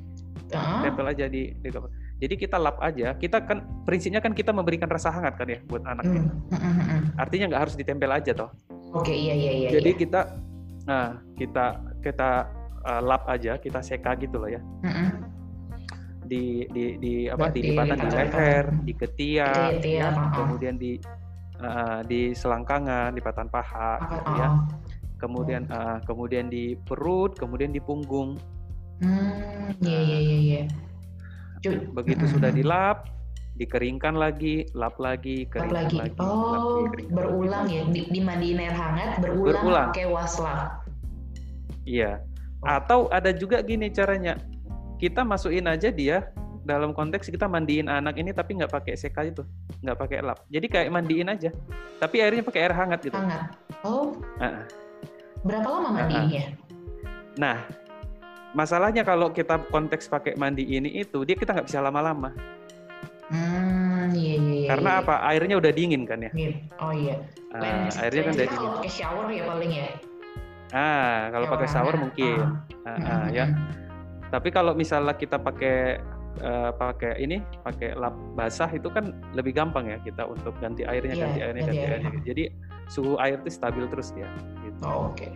Ah, 0.54 0.78
tempel 0.86 1.10
aja 1.10 1.26
di, 1.26 1.50
di 1.58 1.68
kepala. 1.74 1.90
Jadi 2.16 2.34
kita 2.40 2.56
lap 2.56 2.80
aja. 2.80 3.12
Kita 3.12 3.44
kan 3.44 3.84
prinsipnya 3.84 4.24
kan 4.24 4.32
kita 4.32 4.48
memberikan 4.48 4.88
rasa 4.88 5.12
hangat 5.12 5.36
kan 5.36 5.48
ya 5.52 5.60
buat 5.68 5.84
anak. 5.84 6.04
ya. 6.08 6.22
hmm, 6.24 6.28
hmm, 6.48 6.56
hmm, 6.56 6.84
hmm. 6.88 7.00
Artinya 7.20 7.44
nggak 7.52 7.62
harus 7.68 7.74
ditempel 7.76 8.08
aja 8.08 8.32
toh. 8.32 8.50
Oke, 8.96 9.12
iya 9.12 9.34
iya 9.36 9.52
iya. 9.52 9.68
Jadi 9.76 9.90
iya. 9.92 10.00
kita, 10.00 10.20
nah 10.88 11.20
kita 11.36 11.64
kita 12.00 12.30
uh, 12.88 13.00
lap 13.04 13.28
aja, 13.28 13.60
kita 13.60 13.84
seka 13.84 14.16
gitu 14.16 14.40
loh 14.40 14.48
ya. 14.48 14.60
Hmm, 14.80 14.94
hmm. 14.96 15.10
Di 16.24 16.64
di 16.72 16.84
di 16.96 17.12
apa? 17.28 17.52
Di 17.52 17.60
Di 17.60 17.68
lipatan 17.76 17.96
di 18.00 18.08
leher, 18.08 18.64
di 18.80 18.92
ketiak, 18.96 19.84
ya. 19.84 20.08
ah. 20.08 20.32
kemudian 20.32 20.80
di 20.80 20.96
uh, 21.60 22.00
di 22.08 22.32
selangkangan, 22.32 23.12
lipatan 23.12 23.52
paha, 23.52 24.00
Ah, 24.00 24.08
gitu 24.08 24.30
ya. 24.40 24.48
Kemudian 25.20 25.68
uh, 25.68 26.00
kemudian 26.08 26.48
di 26.48 26.80
perut, 26.80 27.36
kemudian 27.36 27.76
di 27.76 27.80
punggung. 27.84 28.40
Hmm, 29.04 29.76
iya 29.84 30.00
iya 30.00 30.18
iya 30.40 30.60
iya. 31.68 31.80
Cu- 31.80 31.92
Begitu 31.94 32.24
hmm, 32.24 32.32
sudah 32.32 32.50
dilap, 32.50 32.98
dikeringkan 33.56 34.14
lagi, 34.14 34.68
lap 34.72 34.94
Lap 34.94 34.96
lagi, 34.98 35.48
keringkan 35.48 35.88
lagi. 35.88 35.96
lagi, 35.96 36.12
lap 36.12 36.22
Oh, 36.22 36.52
lagi, 36.52 36.82
keringkan 36.92 37.14
berulang 37.14 37.64
lagi. 37.64 37.74
ya. 37.74 37.82
Di, 37.88 38.00
dimandiin 38.10 38.58
air 38.58 38.74
hangat, 38.74 39.10
berulang, 39.18 39.44
Berulang. 39.56 39.88
pakai 39.90 40.06
waslap. 40.06 40.84
Iya. 41.84 42.20
Oh. 42.60 42.66
Atau 42.68 42.98
ada 43.08 43.30
juga 43.30 43.60
gini 43.60 43.88
caranya. 43.88 44.36
Kita 44.96 45.22
masukin 45.22 45.66
aja 45.66 45.88
dia 45.88 46.32
dalam 46.62 46.90
konteks 46.90 47.28
kita 47.28 47.46
mandiin 47.46 47.86
anak 47.86 48.16
ini 48.16 48.32
tapi 48.32 48.56
nggak 48.56 48.72
pakai 48.72 48.96
seka 48.96 49.22
itu, 49.22 49.44
nggak 49.80 49.96
pakai 49.96 50.18
lap. 50.20 50.42
Jadi 50.48 50.66
kayak 50.66 50.90
mandiin 50.90 51.28
aja. 51.28 51.52
Tapi 51.96 52.18
airnya 52.18 52.42
pakai 52.42 52.60
air 52.64 52.74
hangat 52.74 53.00
gitu. 53.04 53.14
Hangat. 53.14 53.54
Oh, 53.84 54.18
ah. 54.40 54.66
Berapa 55.44 55.68
lama 55.68 55.90
mandinya? 55.94 56.42
Nah, 57.36 57.60
masalahnya 58.56 59.04
kalau 59.04 59.28
kita 59.30 59.60
konteks 59.68 60.08
pakai 60.08 60.32
mandi 60.40 60.64
ini 60.64 61.04
itu 61.04 61.22
dia 61.28 61.36
kita 61.36 61.52
nggak 61.52 61.68
bisa 61.68 61.84
lama-lama. 61.84 62.32
Hmm, 63.26 64.14
iya, 64.14 64.38
iya, 64.38 64.54
iya. 64.64 64.68
Karena 64.70 64.90
iya. 64.96 65.02
apa? 65.02 65.14
Airnya 65.28 65.56
udah 65.60 65.72
dingin 65.74 66.02
kan 66.08 66.24
ya. 66.24 66.30
Oh 66.80 66.94
iya. 66.94 67.20
Ah, 67.52 67.90
airnya 68.00 68.22
kan 68.30 68.32
udah 68.38 68.48
dingin. 68.48 68.68
Kalau 68.70 68.78
pakai 68.80 68.92
shower 68.92 69.26
ya 69.28 69.42
paling 69.44 69.72
ya. 69.74 69.88
Ah, 70.72 71.18
kalau 71.34 71.46
pakai 71.52 71.68
shower 71.68 71.94
mungkin. 72.00 72.38
Ah, 72.86 72.90
ah, 72.96 73.24
ya. 73.28 73.50
Tapi 74.30 74.48
kalau 74.54 74.72
misalnya 74.78 75.14
kita 75.18 75.42
pakai 75.42 75.98
uh, 76.42 76.70
pakai 76.74 77.18
ini, 77.18 77.42
pakai 77.66 77.98
lap 77.98 78.14
basah 78.38 78.70
itu 78.70 78.86
kan 78.90 79.10
lebih 79.34 79.54
gampang 79.54 79.90
ya 79.90 79.98
kita 80.02 80.22
untuk 80.26 80.54
ganti 80.62 80.86
airnya, 80.86 81.14
Iya, 81.14 81.22
ganti 81.26 81.40
airnya, 81.42 81.62
ganti 81.66 81.78
ganti 81.78 81.92
airnya. 81.92 82.10
airnya. 82.10 82.26
Jadi 82.26 82.42
suhu 82.86 83.18
air 83.18 83.42
itu 83.42 83.50
stabil 83.50 83.84
terus 83.90 84.14
dia. 84.14 84.30
Gitu. 84.62 84.80
Oh, 84.86 85.10
Oke. 85.10 85.34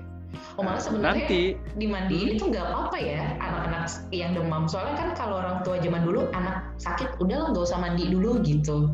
Oh 0.55 0.63
malah 0.63 0.79
sebenarnya 0.79 1.27
nanti 1.27 1.43
dimandiin 1.75 2.39
itu 2.39 2.45
nggak 2.49 2.63
apa-apa 2.63 2.97
ya 3.01 3.35
anak-anak 3.39 3.83
yang 4.11 4.31
demam. 4.33 4.65
Soalnya 4.67 4.95
kan 4.95 5.09
kalau 5.15 5.43
orang 5.43 5.63
tua 5.63 5.77
zaman 5.79 6.03
dulu 6.03 6.31
anak 6.31 6.71
sakit 6.77 7.19
udah 7.19 7.37
lah 7.37 7.49
nggak 7.51 7.65
usah 7.67 7.79
mandi 7.79 8.05
dulu 8.09 8.39
gitu. 8.43 8.93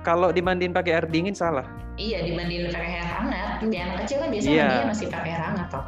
kalau 0.00 0.32
dimandiin 0.32 0.72
pakai 0.72 0.96
air 0.96 1.04
dingin 1.04 1.36
salah. 1.36 1.68
Iya 1.94 2.24
dimandiin 2.24 2.72
pakai 2.72 2.90
air 2.96 3.04
hangat. 3.04 3.60
Di 3.60 3.76
anak 3.76 3.96
kecil 4.00 4.16
kan 4.16 4.28
biasanya 4.32 4.48
Iya. 4.50 4.64
mandinya 4.64 4.88
masih 4.88 5.06
pakai 5.12 5.30
air 5.30 5.42
hangat 5.44 5.66
toh. 5.68 5.84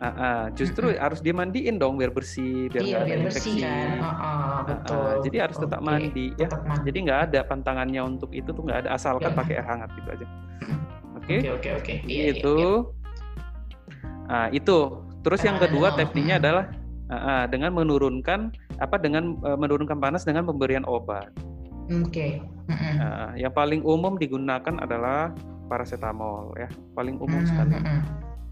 Ah, 0.00 0.06
ah, 0.16 0.42
justru 0.56 0.96
harus 0.96 1.20
dimandiin 1.20 1.76
dong 1.76 2.00
biar 2.00 2.08
bersih, 2.08 2.72
biar 2.72 2.80
iya 2.80 2.88
nggak 2.88 3.04
ada 3.04 3.04
biar 3.04 3.20
bersih 3.28 3.52
infeksi. 3.52 3.60
kan. 3.60 3.98
Oh, 4.00 4.14
Ah, 4.16 4.60
betul. 4.64 4.96
ah, 4.96 5.12
jadi 5.20 5.36
harus 5.44 5.56
tetap 5.60 5.80
Oke, 5.84 5.88
mandi 5.92 6.26
ya. 6.32 6.48
Tetap 6.48 6.62
mandi. 6.64 6.84
Jadi 6.88 6.98
nggak 7.04 7.20
ada 7.28 7.40
pantangannya 7.44 8.00
untuk 8.00 8.30
itu 8.32 8.48
tuh 8.48 8.62
nggak 8.64 8.78
ada 8.80 8.90
asalkan 8.96 9.28
Ya. 9.28 9.36
pakai 9.36 9.54
air 9.60 9.66
hangat 9.68 9.90
gitu 9.92 10.08
aja. 10.08 10.26
Oke, 11.20 11.34
Oke 11.36 11.48
oke 11.52 11.68
oke. 11.76 11.92
Iya, 12.08 12.22
iya, 12.24 12.32
itu. 12.32 12.56
iya. 12.56 12.99
Nah 14.30 14.46
itu. 14.54 15.02
Terus 15.20 15.44
yang 15.44 15.60
Ah, 15.60 15.68
kedua 15.68 15.92
oh, 15.92 15.96
tekniknya 15.98 16.38
mm. 16.38 16.42
adalah 16.46 16.64
ah, 17.12 17.16
ah, 17.18 17.44
dengan 17.50 17.76
menurunkan 17.76 18.54
apa 18.80 18.96
dengan 18.96 19.36
eh, 19.42 19.58
menurunkan 19.58 19.98
panas 20.00 20.24
dengan 20.24 20.48
pemberian 20.48 20.86
obat. 20.88 21.28
Oke. 21.90 22.38
Mm-mm. 22.70 22.94
Nah, 23.02 23.34
yang 23.34 23.50
paling 23.50 23.82
umum 23.82 24.14
digunakan 24.14 24.78
adalah 24.78 25.34
paracetamol 25.66 26.54
ya, 26.54 26.70
paling 26.94 27.18
umum 27.18 27.42
sekali 27.42 27.74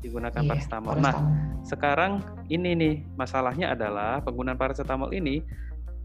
digunakan 0.03 0.43
Iya, 0.43 0.49
paracetamol. 0.51 0.95
Nah, 0.99 1.15
paracetamol. 1.15 1.63
sekarang 1.67 2.13
ini 2.51 2.71
nih 2.75 2.95
masalahnya 3.15 3.79
adalah 3.79 4.19
penggunaan 4.27 4.59
paracetamol 4.59 5.15
ini 5.15 5.43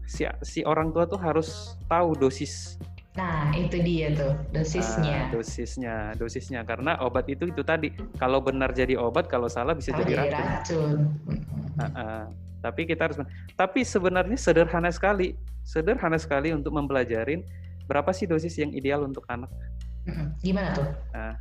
si 0.06 0.22
si 0.44 0.60
orang 0.62 0.92
tua 0.92 1.08
tuh 1.08 1.18
harus 1.18 1.74
tahu 1.88 2.14
dosis 2.14 2.76
Nah 3.14 3.54
itu 3.54 3.78
dia 3.78 4.10
tuh 4.10 4.34
ah, 4.34 4.38
dosisnya. 4.50 5.18
dosisnya 5.30 5.94
dosisnya 6.18 6.60
karena 6.66 6.98
obat 6.98 7.30
itu 7.30 7.46
itu 7.46 7.62
tadi 7.62 7.94
kalau 8.18 8.42
benar 8.42 8.74
jadi 8.74 8.98
obat 8.98 9.30
kalau 9.30 9.46
salah 9.46 9.70
bisa 9.70 9.94
Kalau 9.94 10.02
jadi 10.02 10.34
racun. 10.34 10.42
racun. 10.42 10.98
Mm-mm. 11.30 11.78
Ah, 11.78 11.86
ah. 11.94 12.22
tapi 12.58 12.90
kita 12.90 13.06
harus 13.06 13.18
tapi 13.54 13.86
sebenarnya 13.86 14.34
sederhana 14.34 14.90
sekali 14.90 15.38
sederhana 15.62 16.18
sekali 16.18 16.50
untuk 16.50 16.74
mempelajarin 16.74 17.46
berapa 17.86 18.10
sih 18.10 18.26
dosis 18.26 18.56
yang 18.58 18.74
ideal 18.74 19.06
untuk 19.06 19.22
anak. 19.30 19.52
Gimana 20.42 20.74
tuh? 20.74 20.88
Nah, 21.14 21.36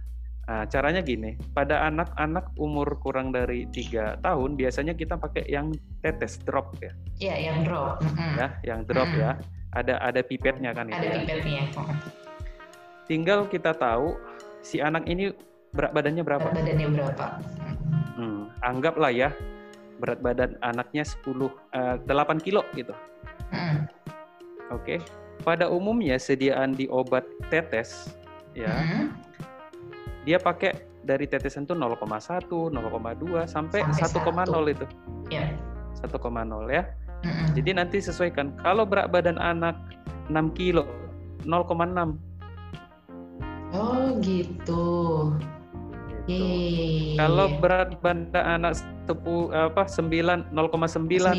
caranya 0.68 1.00
gini, 1.00 1.40
pada 1.56 1.88
anak-anak 1.88 2.52
umur 2.60 3.00
kurang 3.00 3.32
dari 3.32 3.64
tiga 3.72 4.20
tahun 4.20 4.60
biasanya 4.60 4.92
kita 4.94 5.16
pakai 5.16 5.48
yang 5.48 5.72
tetes 6.04 6.40
drop 6.44 6.76
ya, 6.84 6.92
Ya 7.20 7.36
yang 7.40 7.64
drop. 7.64 8.04
Ya, 8.36 8.48
yang 8.64 8.84
drop 8.84 9.08
Mm. 9.12 9.20
ya. 9.24 9.32
Ada 9.74 9.98
ada 10.02 10.22
pipetnya 10.22 10.72
kan 10.72 10.90
itu 10.90 10.98
Ada 11.02 11.08
ya. 11.10 11.20
pipetnya. 11.26 11.64
Tinggal 13.10 13.50
kita 13.50 13.74
tahu 13.74 14.16
si 14.64 14.80
anak 14.80 15.04
ini 15.10 15.34
berat 15.74 15.92
badannya 15.92 16.24
berapa. 16.24 16.48
Berat 16.54 16.58
badannya 16.62 16.88
berapa? 16.94 17.26
Hmm, 18.14 18.42
anggaplah 18.62 19.10
ya 19.10 19.34
berat 20.02 20.20
badan 20.20 20.60
anaknya 20.60 21.08
10 21.08 21.48
eh, 21.74 21.96
8 22.06 22.44
kilo 22.44 22.66
gitu. 22.76 22.92
Mm. 23.56 23.88
Oke. 24.74 25.00
Pada 25.44 25.68
umumnya 25.68 26.16
sediaan 26.20 26.76
di 26.76 26.88
obat 26.88 27.24
tetes 27.52 28.12
ya, 28.56 28.68
Mm. 28.70 29.12
dia 30.24 30.40
pakai 30.40 30.76
dari 31.04 31.28
tetesan 31.28 31.68
tuh 31.68 31.76
0,1, 31.76 32.72
0,2 32.72 33.44
sampai, 33.44 33.84
Sampai 33.92 34.24
1,0 34.24 34.64
itu. 34.72 34.86
Ya. 35.28 35.52
1,0 36.00 36.68
ya. 36.72 36.84
Mm-mm. 37.24 37.48
Jadi 37.56 37.70
nanti 37.72 37.98
sesuaikan. 38.00 38.52
Kalau 38.60 38.84
berat 38.84 39.08
badan 39.10 39.40
anak 39.40 39.80
6 40.28 40.52
kilo, 40.54 40.84
0,6. 41.44 42.20
Oh 43.74 44.14
gitu. 44.22 44.86
Gitu. 46.24 46.30
iya. 46.30 47.20
Kalau 47.20 47.48
berat 47.58 47.96
badan 48.00 48.44
anak 48.62 48.78
10 49.08 49.52
apa 49.52 49.84
9 49.88 50.52
0,9 50.52 50.88
Sembilan. 50.88 51.36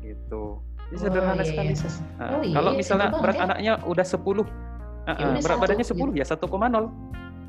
gitu. 0.00 0.62
Ini 0.84 0.94
Oh, 0.94 1.00
sederhana 1.00 1.42
iya, 1.42 1.48
sekali. 1.48 1.72
iya. 1.74 1.88
Nah, 2.14 2.28
Oh, 2.28 2.40
iya, 2.40 2.54
kalau 2.54 2.70
iya, 2.70 2.78
misalnya 2.78 3.08
simpel 3.08 3.22
berat 3.22 3.36
ya. 3.36 3.42
anaknya 3.44 3.72
udah 3.82 4.06
10 4.06 4.14
uh, 4.14 4.46
Ya 5.04 5.12
uh, 5.12 5.14
udah 5.14 5.42
berat 5.42 5.42
satu, 5.44 5.62
badannya 5.62 5.86
gitu. 5.86 5.94
10 6.06 6.20
ya 6.20 6.24
1,0. 6.24 6.44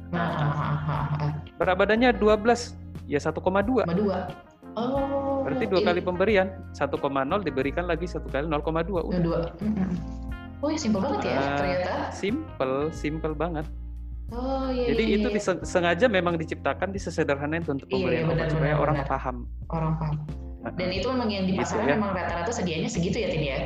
Nah, 0.06 0.22
ah, 0.22 0.54
ah, 0.86 1.08
ah. 1.20 1.32
Berat 1.56 1.76
badannya 1.78 2.10
12 2.14 2.78
ya 3.06 3.20
1,2. 3.20 3.86
Sama 3.86 3.94
dua. 3.94 4.18
Oh. 4.76 5.15
Berarti 5.46 5.66
dua 5.70 5.80
iya. 5.80 5.88
kali 5.88 6.02
pemberian, 6.02 6.48
1,0 6.74 6.90
diberikan 7.40 7.86
lagi 7.86 8.10
satu 8.10 8.26
kali 8.28 8.50
0,2 8.50 8.66
Sama 8.98 9.00
udah. 9.06 9.22
dua. 9.22 9.40
Oh 10.60 10.70
ya 10.74 10.80
simpel 10.82 11.00
banget 11.00 11.22
ya 11.24 11.38
Ah. 11.38 11.56
ternyata. 11.56 11.92
Simple, 12.10 12.76
simple 12.90 13.34
banget. 13.38 13.66
Oh 14.34 14.66
iya. 14.68 14.90
Jadi 14.90 15.04
iya, 15.06 15.16
itu 15.22 15.28
iya. 15.30 15.54
sengaja 15.62 16.10
memang 16.10 16.34
diciptakan 16.34 16.90
disesederhana 16.90 17.62
itu 17.62 17.70
untuk 17.72 17.86
Iya, 17.86 17.94
pemberian 17.94 18.24
iya, 18.24 18.34
obat 18.34 18.48
supaya 18.50 18.74
benar, 18.74 18.82
orang 18.82 18.98
paham. 19.06 19.38
orang 19.70 19.94
paham. 19.96 20.16
Dan 20.74 20.90
itu 20.90 21.06
memang 21.06 21.30
yang 21.30 21.46
di 21.46 21.54
Gitu 21.54 21.62
pasaran 21.62 21.86
ya. 21.86 21.94
memang 21.94 22.12
rata-rata 22.12 22.50
sedianya 22.50 22.90
segitu 22.90 23.22
ya 23.22 23.30
Tin 23.30 23.44
ya. 23.46 23.58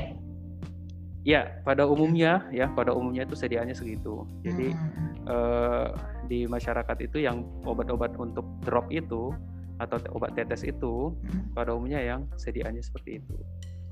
Ya, 1.21 1.41
pada 1.63 1.83
umumnya 1.83 2.43
ya, 2.49 2.67
pada 2.69 2.91
umumnya 2.91 3.23
itu 3.23 3.35
sediaannya 3.35 3.71
segitu. 3.71 4.27
Jadi 4.41 4.75
Hmm. 4.75 5.15
eh, 5.25 5.87
di 6.25 6.43
masyarakat 6.43 6.97
itu 7.01 7.21
yang 7.21 7.39
obat-obat 7.63 8.15
untuk 8.15 8.43
drop 8.59 8.89
itu 8.89 9.31
atau 9.79 9.97
obat 10.13 10.35
tetes 10.35 10.61
itu 10.61 11.15
Hmm. 11.15 11.55
pada 11.55 11.71
umumnya 11.71 12.03
yang 12.03 12.27
sediaannya 12.35 12.83
seperti 12.83 13.23
itu. 13.23 13.35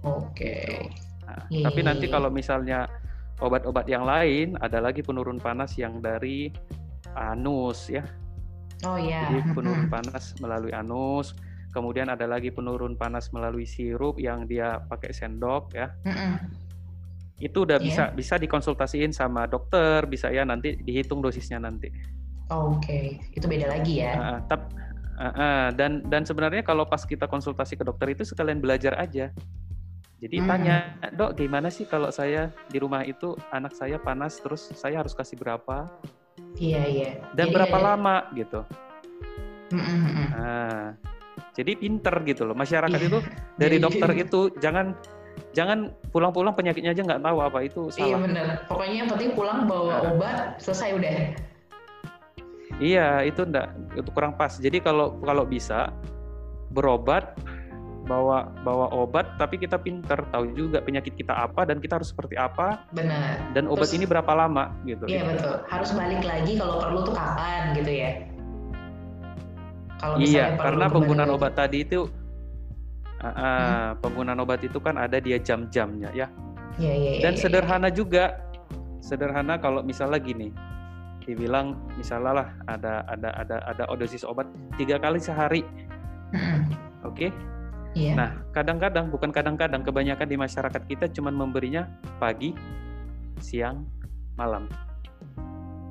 Oke. 0.03 0.91
Nah, 1.23 1.47
Iya, 1.47 1.63
tapi 1.71 1.79
iya, 1.81 1.87
nanti 1.87 2.05
iya. 2.05 2.13
kalau 2.13 2.29
misalnya 2.29 2.79
obat-obat 3.39 3.87
yang 3.87 4.03
lain 4.03 4.59
ada 4.59 4.83
lagi 4.83 4.99
penurun 5.01 5.39
panas 5.39 5.73
yang 5.79 6.03
dari 6.03 6.51
anus 7.15 7.87
ya. 7.87 8.03
Oh 8.85 8.99
ya. 8.99 9.31
Jadi 9.31 9.55
penurun 9.55 9.87
panas 9.87 10.35
melalui 10.37 10.75
anus. 10.75 11.33
Kemudian 11.71 12.09
ada 12.09 12.25
lagi 12.25 12.49
penurun 12.49 12.95
panas 12.95 13.29
melalui 13.31 13.65
sirup 13.65 14.17
yang 14.17 14.45
dia 14.45 14.81
pakai 14.81 15.13
sendok 15.13 15.71
ya. 15.73 15.93
Itu 17.37 17.63
udah 17.69 17.77
Iya. 17.77 17.85
bisa 17.85 18.03
bisa 18.11 18.35
dikonsultasiin 18.35 19.13
sama 19.13 19.45
dokter, 19.45 20.03
bisa 20.05 20.33
ya 20.33 20.41
nanti 20.41 20.73
dihitung 20.73 21.21
dosisnya 21.21 21.61
nanti. 21.61 21.89
Oke, 22.47 23.19
itu 23.35 23.45
beda 23.45 23.67
lagi 23.67 23.99
ya. 24.01 24.13
Ah, 24.15 24.39
tap- 24.41 24.71
ah, 25.17 25.33
ah, 25.33 25.65
dan 25.71 26.05
dan 26.05 26.23
sebenarnya 26.23 26.61
kalau 26.61 26.85
pas 26.85 27.01
kita 27.01 27.25
konsultasi 27.25 27.73
ke 27.73 27.83
dokter 27.83 28.13
itu 28.13 28.23
sekalian 28.23 28.57
belajar 28.57 28.93
aja. 28.95 29.33
Jadi 30.17 30.37
Hmm. 30.37 30.49
tanya, 30.49 30.75
dok 31.11 31.37
gimana 31.37 31.69
sih 31.69 31.85
kalau 31.85 32.09
saya 32.09 32.49
di 32.65 32.77
rumah 32.77 33.01
itu 33.01 33.37
anak 33.49 33.73
saya 33.73 33.97
panas 33.97 34.37
terus 34.37 34.65
saya 34.73 34.97
harus 34.97 35.13
kasih 35.13 35.37
berapa 35.37 35.85
Iya 36.55 36.81
iya. 36.85 37.09
dan 37.33 37.49
Jadi 37.49 37.53
berapa 37.53 37.75
ada- 37.75 37.85
lama 37.93 38.15
gitu. 38.33 38.65
Mm, 39.67 39.77
mm, 39.77 39.85
mm, 39.85 40.09
mm. 40.09 40.27
Nah, 40.31 40.85
jadi 41.53 41.71
pinter 41.75 42.15
gitu 42.23 42.49
loh 42.49 42.55
masyarakat 42.55 42.97
Iya. 42.97 43.09
itu 43.09 43.19
dari 43.53 43.77
dokter 43.77 44.09
itu 44.25 44.39
jangan 44.57 44.97
jangan 45.53 45.93
pulang-pulang 46.09 46.53
penyakitnya 46.53 46.93
aja 46.93 47.01
nggak 47.03 47.21
tahu 47.21 47.37
apa 47.37 47.59
itu 47.61 47.81
Iya 47.89 47.97
salah. 48.09 48.19
benar. 48.25 48.47
Pokoknya 48.65 48.95
yang 48.95 49.09
penting 49.09 49.29
pulang 49.33 49.69
bawa 49.69 50.01
obat 50.07 50.57
selesai 50.57 50.97
udah. 50.97 51.13
Iya 52.77 53.25
itu 53.25 53.41
enggak 53.41 53.67
itu 53.93 54.09
kurang 54.11 54.33
pas. 54.33 54.53
Jadi 54.53 54.77
kalau 54.77 55.17
kalau 55.19 55.43
bisa 55.43 55.89
berobat 56.69 57.33
bawa 58.07 58.47
bawa 58.63 58.87
obat 58.95 59.35
tapi 59.35 59.59
kita 59.59 59.75
pinter 59.75 60.15
tahu 60.31 60.55
juga 60.55 60.79
penyakit 60.79 61.11
kita 61.13 61.35
apa 61.35 61.67
dan 61.67 61.83
kita 61.83 61.99
harus 61.99 62.07
seperti 62.07 62.39
apa 62.39 62.79
Benar. 62.95 63.51
dan 63.51 63.67
obat 63.67 63.83
Terus- 63.83 63.97
ini 63.97 64.05
berapa 64.07 64.31
lama 64.31 64.71
gitu. 64.85 65.03
Iya 65.05 65.27
betul. 65.27 65.53
Harus 65.67 65.89
balik 65.91 66.23
lagi 66.23 66.55
kalau 66.55 66.79
perlu 66.79 66.99
tuh 67.03 67.11
kapan 67.11 67.75
gitu 67.75 67.91
ya. 67.91 68.11
Kalau 69.97 70.15
Iya, 70.21 70.53
karena 70.55 70.85
penggunaan 70.87 71.25
lagi. 71.27 71.37
obat 71.41 71.53
tadi 71.57 71.77
itu 71.81 72.05
ah, 73.17 73.25
ah, 73.25 73.33
Hmm. 73.33 73.89
penggunaan 73.99 74.37
obat 74.37 74.61
itu 74.61 74.77
kan 74.77 74.93
ada 74.95 75.17
dia 75.17 75.41
jam-jamnya 75.41 76.13
ya. 76.13 76.29
Iya 76.77 76.93
iya 76.93 77.11
iya. 77.17 77.21
Dan 77.25 77.33
iya, 77.33 77.41
sederhana 77.41 77.89
juga. 77.89 78.37
Sederhana 79.01 79.57
kalau 79.57 79.81
misalnya 79.81 80.21
gini. 80.21 80.53
Dibilang 81.27 81.75
misalnya 81.99 82.31
lah 82.43 82.47
ada 82.71 83.03
ada 83.11 83.29
ada 83.35 83.55
ada 83.67 83.83
dosis 83.99 84.23
obat 84.23 84.47
tiga 84.79 84.95
kali 84.95 85.19
sehari. 85.19 85.61
Oke. 87.03 87.29
Iya. 87.91 88.13
Nah, 88.15 88.29
kadang-kadang 88.55 89.11
bukan 89.11 89.33
kadang-kadang 89.35 89.83
kebanyakan 89.83 90.27
di 90.29 90.37
masyarakat 90.39 90.81
kita 90.85 91.09
cuma 91.11 91.33
memberinya 91.33 91.89
pagi, 92.21 92.53
siang, 93.41 93.83
malam. 94.39 94.69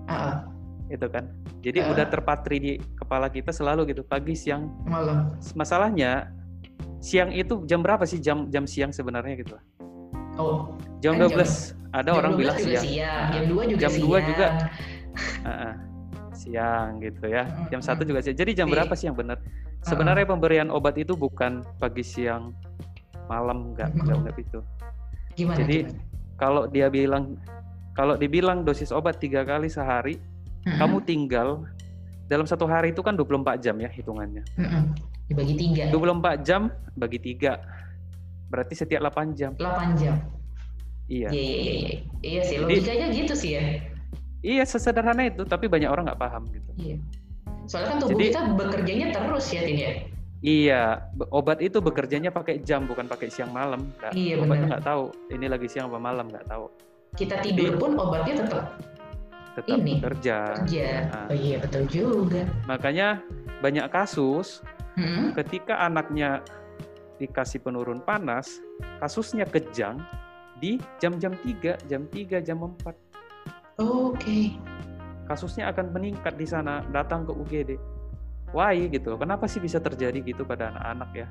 Ah. 0.08 0.46
Itu 0.86 1.10
kan. 1.10 1.28
Jadi 1.66 1.82
Ah. 1.82 1.90
udah 1.90 2.06
terpatri 2.06 2.56
di 2.62 2.72
kepala 3.06 3.30
kita 3.30 3.54
selalu 3.54 3.94
gitu 3.94 4.02
pagi 4.02 4.34
siang 4.34 4.66
malam 4.82 5.30
masalahnya 5.54 6.34
siang 6.98 7.30
itu 7.30 7.62
jam 7.62 7.78
berapa 7.78 8.02
sih 8.02 8.18
jam 8.18 8.50
jam 8.50 8.66
siang 8.66 8.90
sebenarnya 8.90 9.46
gitu 9.46 9.54
oh 10.42 10.74
jam 10.98 11.14
kan 11.14 11.30
12 11.30 11.94
ada 11.94 12.10
jam 12.10 12.18
orang 12.18 12.32
12 12.34 12.40
bilang 12.42 12.56
siang, 12.58 12.82
siang. 12.82 13.14
Ah, 13.14 13.30
jam 13.30 13.44
2 13.46 13.62
juga 13.70 13.78
jam 13.78 13.92
siang 13.94 14.10
2 14.10 14.28
juga 14.34 14.46
ah, 15.42 15.74
siang 16.30 16.98
gitu 16.98 17.26
ya. 17.26 17.44
Jam 17.68 17.80
satu 17.80 18.02
juga 18.02 18.20
siang. 18.20 18.34
Jadi 18.34 18.52
jam 18.54 18.66
Iya. 18.66 18.74
berapa 18.76 18.92
sih 18.92 19.06
yang 19.06 19.16
benar? 19.16 19.38
Sebenarnya 19.80 20.26
pemberian 20.26 20.68
obat 20.68 20.96
itu 20.96 21.14
bukan 21.14 21.62
pagi 21.76 22.02
siang 22.02 22.50
malam 23.26 23.70
enggak 23.70 23.90
Mm-mm. 23.90 24.02
enggak 24.02 24.16
enggak 24.18 24.36
itu 24.38 24.60
gimana 25.32 25.58
Jadi, 25.58 25.76
gimana? 25.84 25.98
kalau 26.34 26.62
dia 26.66 26.86
bilang 26.86 27.34
kalau 27.92 28.14
dibilang 28.14 28.62
dosis 28.62 28.90
obat 28.90 29.18
tiga 29.18 29.42
kali 29.42 29.66
sehari 29.66 30.14
Mm-mm. 30.62 30.74
kamu 30.76 30.96
tinggal 31.02 31.48
dalam 32.26 32.42
satu 32.44 32.64
hari 32.64 32.90
itu 32.90 32.98
kan 32.98 33.14
24 33.14 33.30
jam 33.60 33.76
ya 33.76 33.86
hitungannya. 33.88 34.42
Mm-mm. 34.54 34.94
dibagi 35.26 35.54
tiga. 35.54 35.90
24 35.90 36.42
jam 36.42 36.62
bagi 36.94 37.18
tiga. 37.18 37.58
Berarti 38.46 38.74
setiap 38.76 39.02
8 39.04 39.34
jam. 39.34 39.54
8 39.54 39.94
jam. 39.96 40.14
Iya. 41.06 41.30
Iya 41.30 41.42
iya 41.42 41.56
iya 41.56 41.74
iya. 41.76 41.96
Iya 42.20 42.40
sih 42.42 42.56
Jadi- 42.56 42.62
logikanya 42.78 43.06
gitu 43.10 43.34
sih 43.34 43.50
ya 43.54 43.62
iya 44.46 44.62
sesederhana 44.62 45.26
itu 45.26 45.42
tapi 45.42 45.66
banyak 45.66 45.90
orang 45.90 46.06
nggak 46.06 46.20
paham 46.20 46.46
gitu 46.48 46.70
iya 46.78 46.96
soalnya 47.66 47.88
kan 47.90 47.98
tubuh 47.98 48.14
Jadi- 48.14 48.26
kita 48.30 48.42
bekerjanya 48.54 49.06
terus 49.10 49.46
ya 49.50 49.60
Tin 49.60 49.76
ya 49.76 49.90
iya 50.40 50.82
obat 51.28 51.58
itu 51.58 51.82
bekerjanya 51.82 52.30
pakai 52.30 52.62
jam 52.62 52.86
bukan 52.86 53.04
pakai 53.04 53.26
siang 53.26 53.50
malam 53.50 53.90
Nggak- 53.98 54.14
Iya, 54.14 54.34
obatnya 54.38 54.54
benar. 54.54 54.70
nggak 54.70 54.84
tahu 54.84 55.02
ini 55.32 55.46
lagi 55.50 55.66
siang 55.66 55.90
apa 55.90 55.98
malam 55.98 56.30
nggak 56.30 56.46
tahu 56.46 56.66
kita 57.16 57.42
tidur 57.42 57.74
pun 57.74 57.98
obatnya 57.98 58.46
tetap 58.46 58.64
tetap 59.56 59.72
Ini. 59.74 59.92
bekerja 59.98 60.36
kerja 60.62 60.86
Ah. 61.10 61.26
oh 61.26 61.36
iya 61.36 61.56
betul 61.58 61.82
juga 61.88 62.44
makanya 62.64 63.18
banyak 63.58 63.88
kasus 63.88 64.60
Mm-mm. 64.94 65.32
ketika 65.34 65.80
anaknya 65.82 66.40
dikasih 67.16 67.60
penurun 67.60 68.00
panas, 68.00 68.60
kasusnya 68.96 69.44
kejang 69.44 69.96
di 70.56 70.76
jam-jam 70.96 71.32
3, 71.34 71.76
jam 71.84 72.04
3, 72.06 72.40
jam 72.40 72.60
4. 72.60 72.92
Oke 73.76 74.38
Kasusnya 75.26 75.66
akan 75.68 75.90
meningkat 75.90 76.34
di 76.34 76.46
sana, 76.46 76.86
datang 76.86 77.26
ke 77.26 77.34
UGD. 77.34 77.70
Why 78.50 78.86
gitu. 78.86 79.18
Kenapa 79.18 79.50
sih 79.50 79.58
bisa 79.58 79.82
terjadi 79.82 80.22
gitu 80.22 80.46
pada 80.46 80.70
anak-anak 80.70 81.10
ya? 81.12 81.26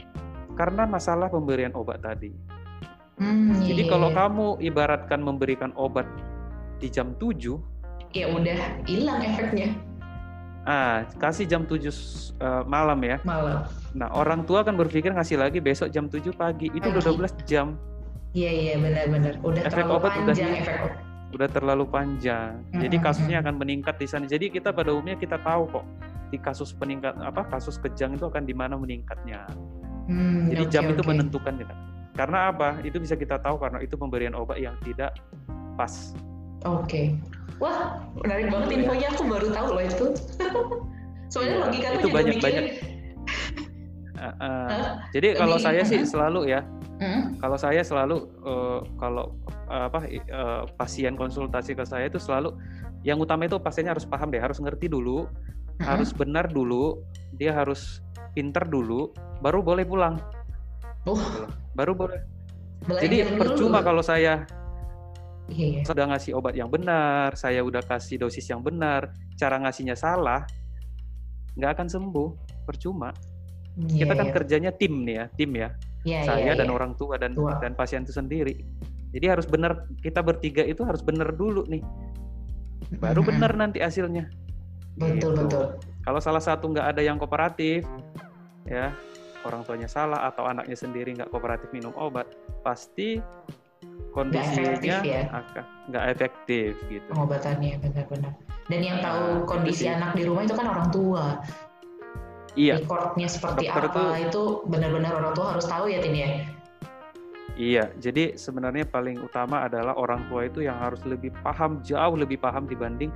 Karena 0.52 0.84
masalah 0.84 1.32
pemberian 1.32 1.72
obat 1.72 2.04
tadi. 2.04 2.36
Hmm, 3.16 3.56
Jadi 3.58 3.82
iya, 3.82 3.90
kalau 3.90 4.12
iya. 4.12 4.18
kamu 4.20 4.46
ibaratkan 4.62 5.20
memberikan 5.20 5.72
obat 5.74 6.04
di 6.76 6.92
jam 6.92 7.16
7, 7.16 7.56
ya 8.12 8.28
udah 8.28 8.60
hilang 8.84 9.24
efeknya 9.24 9.72
ah 10.66 11.06
kasih 11.16 11.46
jam 11.46 11.64
7 11.64 11.88
s- 11.88 12.36
eh, 12.36 12.64
malam 12.66 13.00
ya. 13.00 13.24
malam 13.24 13.64
Nah, 13.94 14.12
orang 14.12 14.44
tua 14.44 14.60
kan 14.60 14.76
berpikir 14.76 15.08
ngasih 15.08 15.38
lagi 15.38 15.62
besok 15.62 15.88
jam 15.88 16.10
7 16.10 16.34
pagi. 16.34 16.68
Itu 16.68 16.90
udah 16.90 17.00
Pagi. 17.00 17.16
12 17.16 17.34
jam. 17.46 17.80
iya 18.34 18.52
iya 18.52 18.74
benar-benar 18.76 19.40
udah 19.40 19.62
Efek 19.62 19.72
terlalu 19.72 19.96
obat 19.96 20.12
udah 20.12 20.20
panjang 20.28 20.36
hilang. 20.44 20.60
efek 20.60 20.78
obat 20.82 21.00
udah 21.36 21.52
terlalu 21.52 21.84
panjang. 21.92 22.64
Jadi 22.72 22.96
kasusnya 23.04 23.44
akan 23.44 23.60
meningkat 23.60 24.00
di 24.00 24.08
sana. 24.08 24.24
Jadi 24.24 24.48
kita 24.48 24.72
pada 24.72 24.96
umumnya 24.96 25.20
kita 25.20 25.36
tahu 25.44 25.68
kok 25.68 25.86
di 26.32 26.40
kasus 26.40 26.72
peningkat 26.72 27.12
apa 27.20 27.44
kasus 27.52 27.76
kejang 27.76 28.16
itu 28.16 28.26
akan 28.26 28.48
di 28.48 28.56
mana 28.56 28.80
meningkatnya. 28.80 29.44
Hmm, 30.08 30.48
Jadi 30.48 30.64
oke, 30.64 30.72
jam 30.72 30.84
itu 30.88 31.04
oke. 31.04 31.12
menentukan 31.12 31.54
ya. 31.60 31.68
Karena 32.16 32.56
apa? 32.56 32.80
Itu 32.88 33.04
bisa 33.04 33.20
kita 33.20 33.36
tahu 33.44 33.60
karena 33.60 33.84
itu 33.84 34.00
pemberian 34.00 34.32
obat 34.32 34.64
yang 34.64 34.80
tidak 34.88 35.12
pas. 35.76 36.16
Oke. 36.64 37.20
Wah, 37.60 38.00
menarik 38.24 38.48
banget 38.48 38.70
infonya. 38.80 39.08
Aku 39.12 39.24
baru 39.28 39.48
tahu 39.52 39.68
loh 39.76 39.84
itu. 39.84 40.08
Soalnya 41.32 41.52
Iya, 41.52 41.64
logika 41.68 41.88
itu 41.92 42.00
juga 42.08 42.16
banyak- 42.16 42.38
mikir, 42.40 42.46
banyak. 42.48 42.66
Uh, 44.16 44.28
uh? 44.40 44.88
Jadi 45.12 45.28
kalau 45.36 45.58
saya 45.60 45.84
sih 45.84 46.00
uh-huh. 46.00 46.10
selalu 46.16 46.42
ya, 46.48 46.64
"Hmm, 47.04 47.36
kalau 47.44 47.58
saya 47.60 47.84
selalu 47.84 48.24
uh, 48.48 48.80
kalau 48.96 49.36
uh, 49.44 49.45
apa 49.70 50.00
uh, 50.30 50.64
pasien 50.78 51.14
konsultasi 51.18 51.74
ke 51.74 51.84
saya 51.84 52.08
itu 52.08 52.22
selalu 52.22 52.54
yang 53.06 53.22
utama 53.22 53.46
itu 53.46 53.58
pasiennya 53.62 53.94
harus 53.94 54.06
paham 54.10 54.34
deh, 54.34 54.42
harus 54.42 54.58
ngerti 54.58 54.90
dulu, 54.90 55.26
hmm, 55.30 55.86
harus 55.86 56.10
benar 56.10 56.50
dulu, 56.50 57.02
dia 57.38 57.54
harus 57.54 58.02
pinter 58.34 58.66
dulu, 58.66 59.14
baru 59.46 59.62
boleh 59.62 59.86
pulang. 59.86 60.18
Oh, 61.06 61.22
Baru 61.78 61.94
boleh. 61.94 62.18
belajar 62.82 63.02
Jadi 63.06 63.16
dulu." 63.22 63.38
percuma 63.46 63.80
kalau 63.86 64.02
saya 64.02 64.42
Iya, 65.46 65.66
iya. 65.78 65.82
sudah 65.86 66.10
ngasih 66.10 66.34
obat 66.34 66.58
yang 66.58 66.74
benar, 66.74 67.38
saya 67.38 67.62
udah 67.62 67.86
kasih 67.86 68.18
dosis 68.18 68.50
yang 68.50 68.66
benar, 68.66 69.14
cara 69.38 69.62
ngasihnya 69.62 69.94
salah, 69.94 70.42
nggak 71.54 71.72
akan 71.78 71.86
sembuh, 71.86 72.30
percuma. 72.66 73.14
Iya, 73.78 74.10
Kita 74.10 74.14
kan 74.18 74.28
iya. 74.30 74.34
kerjanya 74.34 74.72
tim 74.74 75.06
nih 75.06 75.16
ya, 75.22 75.26
tim 75.38 75.52
ya, 75.54 75.70
Iya, 76.02 76.20
saya 76.26 76.42
iya, 76.50 76.54
dan 76.58 76.70
iya. 76.70 76.74
orang 76.74 76.98
tua 76.98 77.22
dan 77.22 77.38
Tua. 77.38 77.62
dan 77.62 77.78
pasien 77.78 78.02
itu 78.02 78.14
sendiri. 78.14 78.58
Jadi 79.16 79.26
harus 79.32 79.48
benar, 79.48 79.88
kita 80.04 80.20
bertiga 80.20 80.60
itu 80.68 80.84
harus 80.84 81.00
benar 81.00 81.32
dulu 81.32 81.64
nih, 81.72 81.80
baru 83.00 83.24
Mm-mm. 83.24 83.32
benar 83.32 83.52
nanti 83.56 83.80
hasilnya. 83.80 84.28
Betul, 85.00 85.16
Gitu. 85.16 85.30
betul. 85.48 85.66
Kalau 86.04 86.20
salah 86.20 86.44
satu 86.44 86.68
nggak 86.68 86.92
ada 86.92 87.02
yang 87.02 87.16
kooperatif, 87.16 87.88
ya 88.68 88.92
orang 89.48 89.64
tuanya 89.64 89.88
salah 89.88 90.28
atau 90.28 90.44
anaknya 90.44 90.76
sendiri 90.76 91.16
nggak 91.16 91.32
kooperatif 91.32 91.72
minum 91.72 91.96
obat, 91.96 92.28
pasti 92.60 93.24
kondisinya 94.12 94.76
efektif 94.76 95.00
ya. 95.08 95.22
nggak 95.88 96.06
efektif 96.12 96.72
gitu. 96.92 97.08
Pengobatannya 97.08 97.80
benar-benar. 97.80 98.32
Dan 98.68 98.80
yang 98.84 99.00
Nah, 99.00 99.06
tahu 99.06 99.24
itu 99.32 99.48
kondisi 99.48 99.86
anak 99.88 100.12
di 100.18 100.24
rumah 100.28 100.44
itu 100.44 100.56
kan 100.60 100.68
orang 100.68 100.88
tua. 100.92 101.26
Iya, 102.56 102.80
Recordnya 102.84 103.28
seperti 103.28 103.68
Dokter 103.68 103.84
apa 103.92 104.16
itu 104.20 104.42
benar-benar 104.68 105.12
orang 105.20 105.34
tua 105.36 105.48
harus 105.56 105.68
tahu 105.68 105.92
ya 105.92 106.00
Tin 106.00 106.16
ya. 106.16 106.55
Iya, 107.56 107.88
jadi 108.04 108.36
sebenarnya 108.36 108.84
paling 108.84 109.24
utama 109.24 109.64
adalah 109.64 109.96
orang 109.96 110.28
tua 110.28 110.44
itu 110.44 110.60
yang 110.68 110.76
harus 110.76 111.00
lebih 111.08 111.32
paham, 111.40 111.80
jauh 111.88 112.16
lebih 112.20 112.36
paham 112.36 112.68
dibanding 112.68 113.16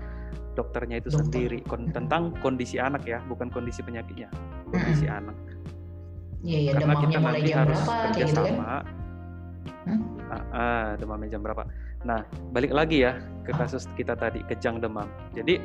dokternya 0.56 1.04
itu 1.04 1.12
Dokter. 1.12 1.28
sendiri 1.28 1.60
Kon- 1.68 1.92
tentang 1.92 2.32
kondisi 2.40 2.80
anak 2.80 3.04
ya, 3.04 3.20
bukan 3.28 3.52
kondisi 3.52 3.84
penyakitnya, 3.84 4.32
kondisi 4.72 5.12
anak. 5.12 5.36
Iya, 6.40 6.58
iya. 6.64 6.72
Karena 6.72 6.96
Demamnya 6.96 7.04
kita 7.04 7.20
mulai 7.20 7.32
nanti 7.36 7.50
jam 7.52 7.60
harus 7.60 7.80
berapa 7.84 7.94
kerja 8.08 8.24
gitu 8.24 8.40
kan? 8.40 8.56
Hmm? 9.84 10.00
Ah, 10.30 10.44
ah, 10.56 10.88
demamnya 10.96 11.30
jam 11.36 11.42
berapa? 11.44 11.64
Nah, 12.08 12.20
balik 12.56 12.72
lagi 12.72 12.98
ya 13.04 13.20
ke 13.44 13.52
kasus 13.52 13.92
kita 14.00 14.16
tadi 14.16 14.40
kejang 14.48 14.80
demam. 14.80 15.08
Jadi 15.36 15.60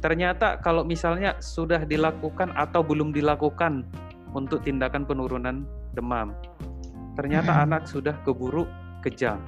ternyata 0.00 0.56
kalau 0.64 0.88
misalnya 0.88 1.36
sudah 1.44 1.84
dilakukan 1.84 2.56
atau 2.56 2.80
belum 2.80 3.12
dilakukan 3.12 3.84
untuk 4.32 4.64
tindakan 4.64 5.04
penurunan 5.04 5.68
demam, 5.92 6.32
ternyata 7.14 7.52
Mm-mm. 7.52 7.64
anak 7.68 7.82
sudah 7.86 8.14
keburu 8.22 8.64
kejang. 9.00 9.40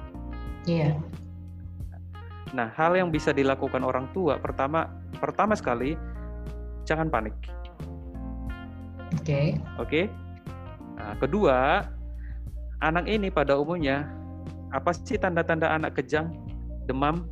Iya. 0.67 0.95
Nah, 2.53 2.69
hal 2.77 2.93
yang 2.93 3.09
bisa 3.09 3.33
dilakukan 3.33 3.81
orang 3.81 4.09
tua 4.13 4.37
pertama 4.37 4.85
pertama 5.17 5.57
sekali 5.57 5.97
jangan 6.85 7.09
panik, 7.09 7.33
Oke. 9.17 9.57
oke? 9.79 10.01
Nah, 10.99 11.15
kedua, 11.17 11.87
anak 12.83 13.07
ini 13.07 13.31
pada 13.31 13.55
umumnya 13.55 14.05
apa 14.69 14.91
sih 14.91 15.15
tanda-tanda 15.17 15.71
anak 15.71 15.95
kejang, 15.97 16.33
demam, 16.85 17.25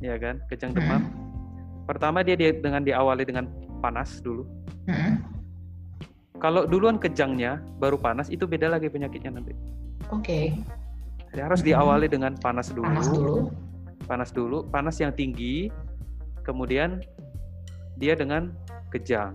ya 0.00 0.16
kan? 0.16 0.40
Kejang 0.48 0.72
demam. 0.72 1.04
Pertama 1.84 2.24
dia, 2.24 2.34
dia 2.34 2.50
dengan 2.56 2.80
diawali 2.80 3.28
dengan 3.28 3.44
panas 3.84 4.24
dulu. 4.24 4.48
Mm-mm. 4.88 5.33
Kalau 6.42 6.66
duluan 6.66 6.98
kejangnya 6.98 7.62
baru 7.78 7.94
panas 7.94 8.26
itu 8.26 8.42
beda 8.42 8.66
lagi 8.66 8.90
penyakitnya 8.90 9.38
nanti. 9.38 9.54
Oke. 10.10 10.50
Jadi 11.30 11.40
harus 11.40 11.62
Mhm. 11.62 11.66
diawali 11.70 12.06
dengan 12.10 12.32
panas 12.38 12.74
dulu. 12.74 12.90
Panas 12.90 13.08
dulu. 13.10 13.36
panas 14.04 14.30
dulu, 14.36 14.58
panas 14.68 15.00
yang 15.00 15.16
tinggi, 15.16 15.72
kemudian 16.44 17.00
dia 17.96 18.12
dengan 18.12 18.52
kejang. 18.92 19.32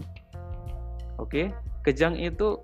Oke, 1.18 1.50
kejang 1.82 2.14
itu 2.14 2.62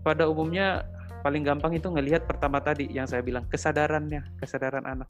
pada 0.00 0.24
umumnya 0.24 0.88
paling 1.20 1.44
gampang 1.44 1.76
itu 1.76 1.84
ngelihat 1.92 2.24
pertama 2.24 2.64
tadi 2.64 2.88
yang 2.88 3.04
saya 3.04 3.20
bilang 3.20 3.44
kesadarannya, 3.44 4.24
kesadaran 4.40 4.88
anak. 4.88 5.04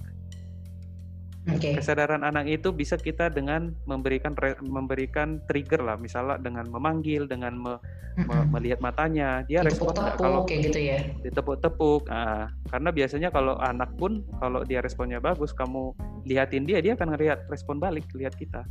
Oke. 1.42 1.74
Kesadaran 1.74 2.22
anak 2.22 2.46
itu 2.46 2.70
bisa 2.70 2.94
kita 2.94 3.26
dengan 3.26 3.74
memberikan 3.83 4.31
memberikan 4.62 5.42
trigger 5.50 5.83
lah, 5.83 5.98
misalnya 5.98 6.38
dengan 6.38 6.70
memanggil, 6.70 7.26
dengan 7.26 7.59
me- 7.59 7.83
me- 8.14 8.46
melihat 8.46 8.78
matanya, 8.78 9.42
dia 9.50 9.66
respon 9.66 9.90
nggak 9.90 10.14
Ditepuk-tepuk 10.14 10.22
kalau 10.22 10.40
kayak 10.46 10.62
gitu 10.70 10.78
ya. 10.78 10.98
ditepuk-tepuk. 11.26 12.02
Ah, 12.07 12.46
karena 12.70 12.90
biasanya 12.94 13.28
kalau 13.35 13.59
anak 13.59 13.90
pun 13.98 14.22
kalau 14.38 14.62
dia 14.62 14.78
responnya 14.78 15.18
bagus, 15.18 15.50
kamu 15.50 15.90
lihatin 16.22 16.62
dia, 16.62 16.78
dia 16.78 16.94
akan 16.94 17.18
ngelihat 17.18 17.42
respon 17.50 17.83
balik, 17.83 18.07
lihat 18.14 18.38
kita. 18.38 18.62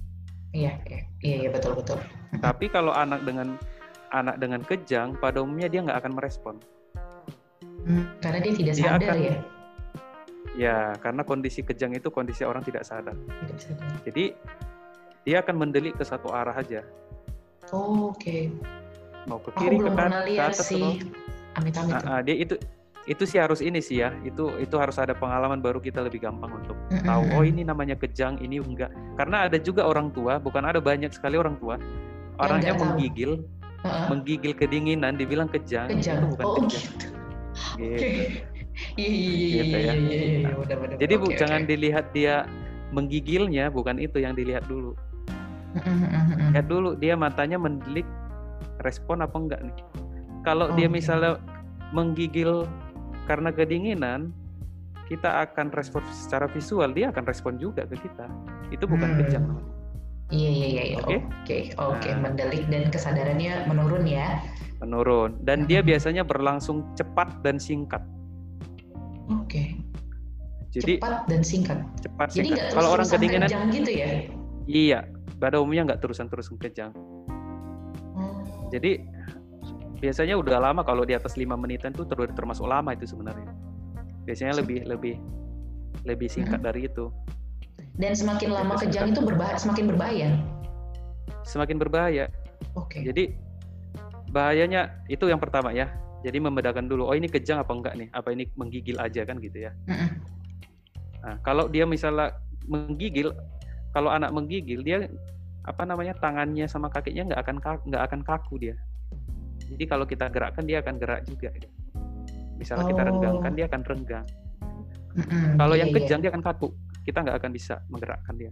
Iya, 0.55 0.79
iya, 0.87 1.01
iya, 1.19 1.35
iya, 1.43 1.49
betul 1.51 1.75
betul. 1.75 1.99
Tapi 2.39 2.71
kalau 2.71 2.95
anak 2.95 3.27
dengan 3.27 3.59
anak 4.11 4.39
dengan 4.39 4.63
kejang, 4.63 5.19
pada 5.19 5.43
umumnya 5.43 5.67
dia 5.67 5.83
nggak 5.83 5.99
akan 6.07 6.13
merespon. 6.15 6.55
Hmm, 7.83 8.07
karena 8.23 8.39
dia 8.39 8.53
tidak 8.55 8.73
Dia 8.79 8.83
sadar 8.95 9.11
akan- 9.11 9.27
ya. 9.27 9.35
Ya, 10.57 10.93
karena 10.99 11.23
kondisi 11.23 11.63
kejang 11.63 11.95
itu 11.95 12.11
kondisi 12.11 12.43
orang 12.43 12.61
tidak 12.65 12.83
sadar. 12.83 13.15
Tidak 13.15 13.59
sadar. 13.59 13.87
Jadi 14.03 14.35
dia 15.23 15.39
akan 15.39 15.55
mendelik 15.55 15.95
ke 15.95 16.03
satu 16.03 16.33
arah 16.33 16.53
aja. 16.57 16.83
Oh, 17.71 18.11
Oke. 18.11 18.19
Okay. 18.19 18.41
Mau 19.29 19.37
ke 19.37 19.53
Aku 19.53 19.61
kiri 19.61 19.77
ke 19.77 19.85
belum 19.85 19.95
kanan 19.95 20.25
ke 20.27 20.41
atas 20.41 20.67
sih. 20.67 21.05
Amit-amit. 21.55 21.93
Ah, 21.93 22.17
ah, 22.17 22.19
dia 22.25 22.35
itu 22.35 22.57
itu 23.05 23.23
sih 23.25 23.37
harus 23.37 23.61
ini 23.61 23.79
sih 23.79 24.01
ya. 24.01 24.11
Itu 24.25 24.49
itu 24.57 24.75
harus 24.81 24.97
ada 24.97 25.13
pengalaman 25.13 25.61
baru 25.61 25.77
kita 25.77 26.01
lebih 26.03 26.25
gampang 26.25 26.51
untuk 26.51 26.75
Mm-mm. 26.89 27.05
tahu 27.05 27.23
oh 27.37 27.43
ini 27.45 27.61
namanya 27.61 27.95
kejang, 27.95 28.41
ini 28.41 28.57
enggak. 28.59 28.89
Karena 29.15 29.45
ada 29.47 29.55
juga 29.61 29.85
orang 29.87 30.09
tua, 30.11 30.41
bukan 30.41 30.65
ada 30.65 30.81
banyak 30.81 31.13
sekali 31.13 31.37
orang 31.37 31.55
tua 31.61 31.77
orangnya 32.41 32.73
tahu. 32.73 32.81
menggigil, 32.81 33.31
Heeh. 33.85 34.05
menggigil 34.09 34.53
kedinginan 34.57 35.13
dibilang 35.15 35.47
kejang, 35.47 35.93
Kejang. 35.93 36.17
itu 36.17 36.27
bukan 36.33 36.45
Oh 36.49 36.55
kejang. 36.65 36.85
gitu. 36.89 37.07
Gitu. 37.77 37.93
Oke. 38.01 38.50
Iya 38.95 39.09
iya 39.09 39.31
iya 39.31 39.61
Gitu 39.63 39.75
iya 39.77 39.79
ya. 39.79 39.93
iya 39.93 40.21
iya. 40.43 40.49
Jadi 40.97 41.13
bu, 41.17 41.27
Oke, 41.29 41.37
jangan 41.37 41.61
dilihat 41.65 42.05
dia 42.11 42.45
menggigilnya, 42.91 43.71
bukan 43.71 43.97
itu 43.97 44.19
yang 44.19 44.35
dilihat 44.35 44.67
dulu. 44.67 44.93
Mm-mm, 45.71 45.97
mm-mm. 46.03 46.49
Lihat 46.51 46.67
dulu 46.67 46.89
dia 46.99 47.15
matanya 47.15 47.55
mendelik, 47.55 48.03
respon 48.83 49.23
apa 49.23 49.37
enggak 49.39 49.61
nih. 49.63 49.77
Kalau 50.43 50.73
dia 50.75 50.91
Oke. 50.91 50.95
misalnya 50.99 51.39
menggigil 51.95 52.67
karena 53.23 53.53
kedinginan, 53.53 54.35
kita 55.07 55.47
akan 55.47 55.71
respon 55.71 56.03
secara 56.11 56.47
visual, 56.51 56.91
dia 56.91 57.11
akan 57.11 57.23
respon 57.23 57.55
juga 57.55 57.87
ke 57.87 57.95
kita. 57.99 58.27
Itu 58.69 58.87
bukan 58.87 59.15
Hmm. 59.15 59.19
kejang. 59.23 59.43
namanya. 59.47 59.71
Iya 60.31 60.47
iya 60.49 60.65
iya. 60.67 60.97
Oke. 60.99 61.17
Oke 61.43 61.57
oke 61.75 62.09
Nah. 62.09 62.17
mendelik 62.23 62.63
dan 62.71 62.87
kesadarannya 62.87 63.67
menurun 63.67 64.07
ya. 64.07 64.39
Menurun. 64.79 65.35
Dan 65.43 65.67
dia 65.67 65.83
Hmm. 65.83 65.91
biasanya 65.91 66.23
berlangsung 66.23 66.87
cepat 66.95 67.43
dan 67.43 67.59
singkat. 67.59 67.99
Jadi 70.71 71.03
Cepat 71.03 71.27
dan 71.27 71.41
singkat. 71.43 71.79
cepat 71.99 72.27
Jadi 72.31 72.55
singkat. 72.55 72.71
Kalau 72.71 72.89
orang 72.95 73.07
kedinginan, 73.07 73.47
kejang 73.51 73.67
gitu 73.75 73.91
ya? 73.91 74.07
iya. 74.65 74.99
Pada 75.35 75.59
umumnya 75.59 75.91
nggak 75.91 75.99
terusan-terusan 76.05 76.55
kejang. 76.61 76.95
Oh. 78.15 78.39
Jadi 78.71 79.03
biasanya 79.99 80.39
udah 80.39 80.57
lama 80.63 80.81
kalau 80.81 81.03
di 81.03 81.11
atas 81.11 81.35
lima 81.35 81.59
menitan 81.59 81.91
tuh 81.91 82.07
ter- 82.07 82.31
termasuk 82.33 82.69
lama 82.69 82.95
itu 82.95 83.03
sebenarnya. 83.03 83.51
Biasanya 84.23 84.55
Sip. 84.55 84.61
lebih 84.63 84.79
lebih 84.87 85.15
lebih 86.07 86.29
singkat 86.31 86.63
dari 86.63 86.87
itu. 86.87 87.11
Dan 87.99 88.15
semakin 88.15 88.49
lama 88.55 88.79
Terus 88.79 88.87
kejang 88.87 89.05
singkat. 89.11 89.19
itu 89.19 89.21
berbahaya, 89.27 89.57
semakin 89.59 89.85
berbahaya. 89.91 90.29
Semakin 91.43 91.75
berbahaya. 91.81 92.25
Oke. 92.79 93.03
Jadi 93.03 93.35
bahayanya 94.31 95.03
itu 95.11 95.27
yang 95.27 95.41
pertama 95.41 95.75
ya. 95.75 95.91
Jadi 96.21 96.37
membedakan 96.37 96.85
dulu, 96.85 97.09
oh 97.09 97.17
ini 97.17 97.25
kejang 97.25 97.59
apa 97.59 97.73
enggak 97.73 97.93
nih? 97.97 98.07
Apa 98.13 98.29
ini 98.31 98.45
menggigil 98.53 98.95
aja 99.01 99.25
kan 99.25 99.41
gitu 99.41 99.67
ya. 99.67 99.73
Mm-mm. 99.89 100.21
Nah, 101.21 101.35
kalau 101.41 101.69
dia 101.69 101.85
misalnya 101.85 102.33
menggigil, 102.65 103.33
kalau 103.91 104.09
anak 104.09 104.33
menggigil 104.33 104.81
dia 104.81 105.05
apa 105.61 105.85
namanya 105.85 106.17
tangannya 106.17 106.65
sama 106.65 106.89
kakinya 106.89 107.29
nggak 107.33 107.41
akan 107.45 107.55
nggak 107.85 108.03
akan 108.09 108.21
kaku 108.25 108.53
dia. 108.57 108.75
Jadi 109.71 109.83
kalau 109.85 110.03
kita 110.03 110.27
gerakkan 110.27 110.65
dia 110.65 110.81
akan 110.81 110.95
gerak 110.97 111.21
juga. 111.23 111.53
Misalnya 112.57 112.85
kita 112.89 113.01
Oh. 113.01 113.07
renggangkan 113.07 113.51
dia 113.53 113.65
akan 113.69 113.81
renggang. 113.85 114.25
Kalau 115.55 115.75
Iya, 115.75 115.81
yang 115.85 115.89
iya. 115.91 115.95
kejang 116.01 116.19
dia 116.21 116.29
akan 116.33 116.43
kaku. 116.43 116.67
Kita 117.01 117.17
nggak 117.21 117.37
akan 117.41 117.51
bisa 117.51 117.75
menggerakkan 117.87 118.35
dia. 118.37 118.51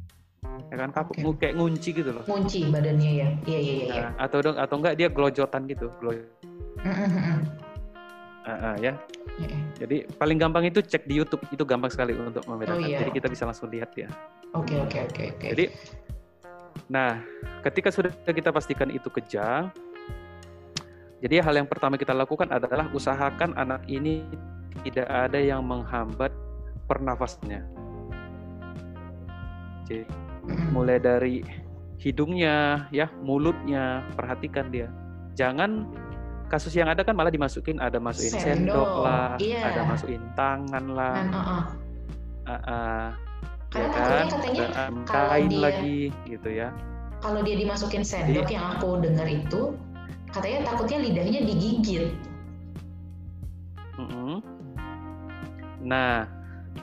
Ya 0.69 0.75
kan 0.77 0.89
kaku. 0.91 1.11
Ngu- 1.21 1.37
kayak 1.37 1.55
ngunci 1.57 1.89
gitu 1.93 2.09
loh. 2.13 2.23
Kunci 2.25 2.69
badannya 2.69 3.11
ya. 3.15 3.27
Iya 3.45 3.59
iya 3.59 3.73
iya. 3.73 3.85
Nah, 3.89 4.11
atau 4.17 4.37
dong 4.41 4.57
atau 4.57 4.75
enggak 4.77 4.95
dia 4.97 5.07
gelojotan 5.09 5.61
gitu, 5.65 5.87
gelo- 6.01 6.17
Mm-mm, 6.79 7.37
Ah, 8.49 8.73
ah, 8.73 8.75
ya. 8.81 8.97
Iya. 9.37 9.57
Jadi 9.77 9.97
paling 10.17 10.41
gampang 10.41 10.65
itu 10.65 10.81
cek 10.81 11.05
di 11.05 11.21
YouTube 11.21 11.45
itu 11.53 11.61
gampang 11.61 11.93
sekali 11.93 12.17
untuk 12.17 12.41
membedakan. 12.49 12.81
Oh, 12.81 12.89
iya. 12.89 13.05
Jadi 13.05 13.11
kita 13.13 13.27
bisa 13.29 13.45
langsung 13.45 13.69
lihat 13.69 13.93
ya. 13.93 14.09
Oke 14.57 14.73
oke 14.81 15.05
oke 15.05 15.23
oke. 15.37 15.47
Jadi, 15.53 15.65
nah, 16.89 17.21
ketika 17.61 17.93
sudah 17.93 18.09
kita 18.25 18.49
pastikan 18.49 18.89
itu 18.89 19.05
kejang, 19.13 19.69
jadi 21.21 21.45
hal 21.45 21.61
yang 21.61 21.69
pertama 21.69 21.93
kita 21.93 22.09
lakukan 22.17 22.49
adalah 22.49 22.89
usahakan 22.89 23.53
anak 23.53 23.85
ini 23.85 24.25
tidak 24.81 25.05
ada 25.05 25.37
yang 25.37 25.61
menghambat 25.61 26.33
pernafasannya. 26.89 27.61
Jadi, 29.85 30.09
mulai 30.73 30.97
dari 30.97 31.45
hidungnya, 32.01 32.89
ya, 32.89 33.13
mulutnya, 33.21 34.01
perhatikan 34.17 34.73
dia. 34.73 34.89
Jangan 35.37 35.85
kasus 36.49 36.73
yang 36.73 36.89
ada 36.89 37.05
kan 37.05 37.13
malah 37.13 37.29
dimasukin 37.29 37.77
ada 37.77 38.01
masukin 38.01 38.33
sendok, 38.33 38.73
Sendok, 38.73 38.89
lah, 39.05 39.29
iya. 39.37 39.61
ada 39.69 39.81
masukin 39.85 40.21
tangan 40.33 40.85
lah, 40.91 41.15
Kan, 41.15 41.27
uh-uh. 41.29 41.63
ah, 42.43 42.53
ah, 42.65 43.07
Karena 43.69 43.85
ya 43.85 43.89
kan, 43.93 44.25
katanya 44.27 44.65
ada 44.65 44.83
kalau 45.05 45.29
kain 45.29 45.47
dia- 45.47 45.61
lagi 45.61 45.97
gitu 46.25 46.49
ya. 46.49 46.69
kalau 47.19 47.39
dia 47.39 47.55
dimasukin 47.55 48.01
sendok 48.01 48.49
yang 48.49 48.65
aku 48.73 48.97
dengar 48.97 49.27
itu 49.27 49.77
katanya 50.29 50.59
takutnya 50.65 50.97
lidahnya 50.99 51.41
digigit. 51.43 52.13
Mm-mm. 53.95 54.39
Nah, 55.81 56.23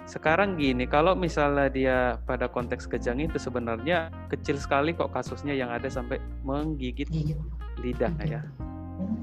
sekarang 0.04 0.56
gini, 0.56 0.84
kalau 0.84 1.16
misalnya 1.16 1.66
dia 1.66 1.98
pada 2.22 2.46
konteks 2.46 2.84
kejang 2.84 3.18
itu 3.18 3.40
sebenarnya 3.40 4.12
kecil 4.28 4.56
sekali 4.56 4.92
kok 4.92 5.10
kasusnya 5.10 5.52
yang 5.52 5.72
ada 5.72 5.88
sampai 5.88 6.16
menggigit 6.42 7.08
Gigit. 7.08 7.38
lidah 7.80 8.12
Oke. 8.12 8.28
ya. 8.28 8.40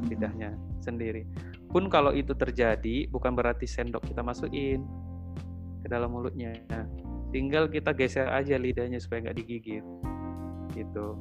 Lidahnya 0.07 0.53
sendiri. 0.79 1.25
Pun 1.69 1.89
kalau 1.89 2.13
itu 2.13 2.37
terjadi, 2.37 3.09
bukan 3.09 3.33
berarti 3.33 3.65
sendok 3.65 4.05
kita 4.05 4.21
masukin 4.21 4.85
ke 5.81 5.87
dalam 5.89 6.13
mulutnya. 6.13 6.53
Tinggal 7.33 7.65
kita 7.67 7.91
geser 7.97 8.29
aja 8.29 8.55
lidahnya 8.61 9.01
supaya 9.01 9.29
nggak 9.29 9.37
digigit. 9.41 9.85
Gitu. 10.73 11.17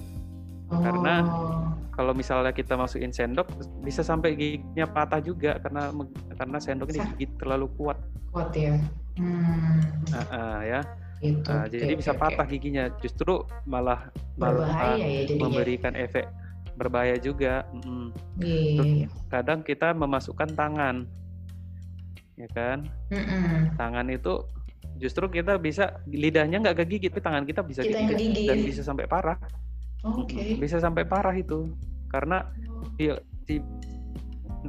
Karena 0.73 1.25
Oh. 1.25 1.73
Kalau 1.93 2.17
misalnya 2.17 2.57
kita 2.57 2.73
masukin 2.73 3.13
sendok, 3.13 3.53
bisa 3.85 4.01
sampai 4.01 4.33
giginya 4.33 4.89
patah 4.89 5.21
juga 5.21 5.61
karena 5.61 5.93
karena 6.41 6.57
sendok 6.57 6.89
ini 6.89 7.01
Sa- 7.05 7.09
gigit 7.13 7.31
terlalu 7.37 7.69
kuat. 7.77 8.01
kuat 8.33 8.49
ya. 8.57 8.81
Hmm. 9.21 9.77
Ah, 10.17 10.29
ah, 10.33 10.59
ya. 10.65 10.81
Gitu. 11.21 11.45
Ah, 11.53 11.69
Oke, 11.69 11.77
jadi 11.77 11.93
oke, 11.93 12.01
bisa 12.01 12.13
patah 12.17 12.47
giginya, 12.49 12.89
justru 12.99 13.45
malah 13.69 14.09
malah 14.41 14.73
Berbahaya 14.73 15.05
ya 15.05 15.37
memberikan 15.37 15.93
efek 15.95 16.25
berbahaya 16.75 17.17
juga. 17.17 17.67
Iya, 18.41 18.83
iya. 18.83 19.07
Kadang 19.29 19.61
kita 19.61 19.93
memasukkan 19.93 20.53
tangan, 20.53 21.05
ya 22.35 22.49
kan? 22.51 22.89
Mm-mm. 23.09 23.77
Tangan 23.77 24.07
itu 24.09 24.45
justru 24.97 25.29
kita 25.29 25.57
bisa 25.57 26.01
lidahnya 26.07 26.61
nggak 26.61 26.85
kegigit, 26.85 27.13
tapi 27.13 27.23
tangan 27.23 27.45
kita 27.45 27.61
bisa 27.63 27.81
Kita 27.83 27.99
digigit 27.99 28.49
dan 28.49 28.59
bisa 28.61 28.81
sampai 28.83 29.05
parah. 29.05 29.39
Oke. 30.03 30.35
Mm-mm. 30.35 30.59
Bisa 30.59 30.77
sampai 30.79 31.05
parah 31.05 31.35
itu 31.35 31.71
karena 32.09 32.45
dia 32.97 33.17
di- 33.45 33.63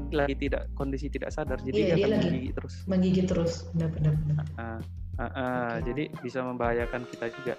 lagi 0.09 0.33
tidak 0.39 0.73
kondisi 0.73 1.05
tidak 1.05 1.29
sadar, 1.29 1.61
jadi 1.61 1.69
Iya, 1.69 1.85
dia 1.85 1.85
dia 1.85 1.95
akan 1.95 2.09
lagi- 2.09 2.25
menggigit 2.25 2.53
terus. 2.57 2.73
Menggigit 2.89 3.25
terus. 3.29 3.53
Benar-benar. 3.73 4.13
benar. 4.25 4.45
Ah, 4.57 4.79
ah, 5.21 5.29
Oke. 5.77 5.93
Jadi 5.93 6.03
bisa 6.19 6.39
membahayakan 6.41 7.01
kita 7.05 7.25
juga. 7.29 7.53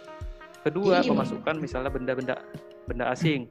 Kedua, 0.65 0.99
Jadi 0.99 1.09
pemasukan 1.13 1.55
misalnya 1.61 1.91
benda-benda 1.93 2.35
benda 2.85 3.05
asing 3.09 3.47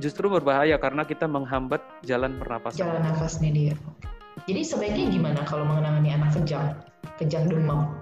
justru 0.00 0.26
berbahaya 0.32 0.80
karena 0.80 1.04
kita 1.04 1.28
menghambat 1.28 1.84
jalan 2.02 2.40
pernapasan. 2.40 2.80
Jalan 2.80 3.00
nafasnya 3.04 3.50
dia. 3.52 3.74
Jadi 4.48 4.60
sebaiknya 4.64 5.04
gimana 5.12 5.40
kalau 5.44 5.68
mengenangani 5.68 6.16
anak 6.16 6.32
kejang? 6.40 6.72
Kejang 7.20 7.46
demam. 7.46 7.92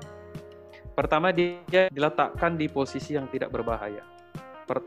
Pertama 0.95 1.35
dia 1.35 1.91
diletakkan 1.91 2.55
di 2.55 2.71
posisi 2.71 3.19
yang 3.19 3.27
tidak 3.31 3.51
berbahaya. 3.51 4.03
Per- 4.67 4.87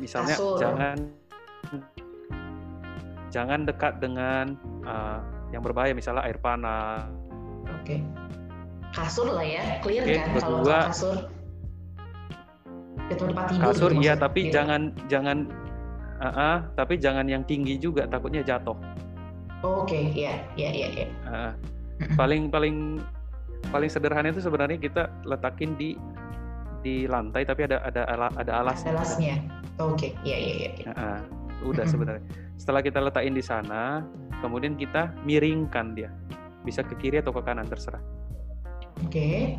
misalnya 0.00 0.36
Kasur. 0.36 0.56
jangan 0.60 0.96
jangan 3.34 3.60
dekat 3.68 4.00
dengan 4.00 4.56
ah, 4.84 5.20
yang 5.52 5.64
berbahaya 5.64 5.96
misalnya 5.96 6.24
air 6.28 6.38
panas. 6.40 7.08
Oke. 7.80 8.04
Kasur 8.90 9.30
lah 9.30 9.46
ya, 9.46 9.78
clear 9.84 10.02
Oke, 10.02 10.14
kan 10.18 10.28
berdua. 10.34 10.50
kalau 10.50 10.88
kasur. 10.90 11.16
Tempat 13.10 13.44
tidur. 13.50 13.62
Kasur 13.66 13.90
iya 13.98 14.14
tapi 14.14 14.40
iya. 14.48 14.52
jangan 14.54 14.94
jangan 15.10 15.50
ah, 16.20 16.28
ah, 16.30 16.56
tapi 16.72 16.96
jangan 16.96 17.24
yang 17.24 17.42
tinggi 17.42 17.76
juga 17.76 18.04
takutnya 18.04 18.40
jatuh. 18.40 18.76
Oke, 19.60 20.12
iya, 20.12 20.40
iya, 20.54 20.70
iya, 20.70 20.88
iya. 20.88 21.06
Ah, 21.24 21.52
Mm-mm. 21.98 22.16
paling 22.20 22.48
paling 22.48 22.76
paling 23.68 23.90
sederhana 23.92 24.28
itu 24.28 24.40
sebenarnya 24.40 24.76
kita 24.76 25.08
letakin 25.24 25.76
di 25.76 25.96
di 26.80 27.04
lantai 27.04 27.44
tapi 27.44 27.68
ada 27.68 27.84
ada 27.84 28.08
ala- 28.08 28.32
ada 28.36 28.52
alas 28.56 28.80
Ada 28.80 28.96
alasnya. 28.96 29.36
Oke, 29.76 30.16
iya, 30.24 30.36
iya, 30.36 30.52
iya. 30.56 30.70
iya. 30.80 30.84
Ah, 30.96 31.20
udah 31.60 31.84
sebenarnya 31.92 32.24
setelah 32.56 32.80
kita 32.80 33.00
letakin 33.00 33.32
di 33.32 33.44
sana 33.44 34.04
kemudian 34.40 34.76
kita 34.76 35.12
miringkan 35.24 35.92
dia 35.92 36.08
bisa 36.64 36.80
ke 36.80 36.96
kiri 36.96 37.20
atau 37.20 37.32
ke 37.32 37.40
kanan 37.40 37.64
terserah 37.64 38.00
Oke. 39.04 39.56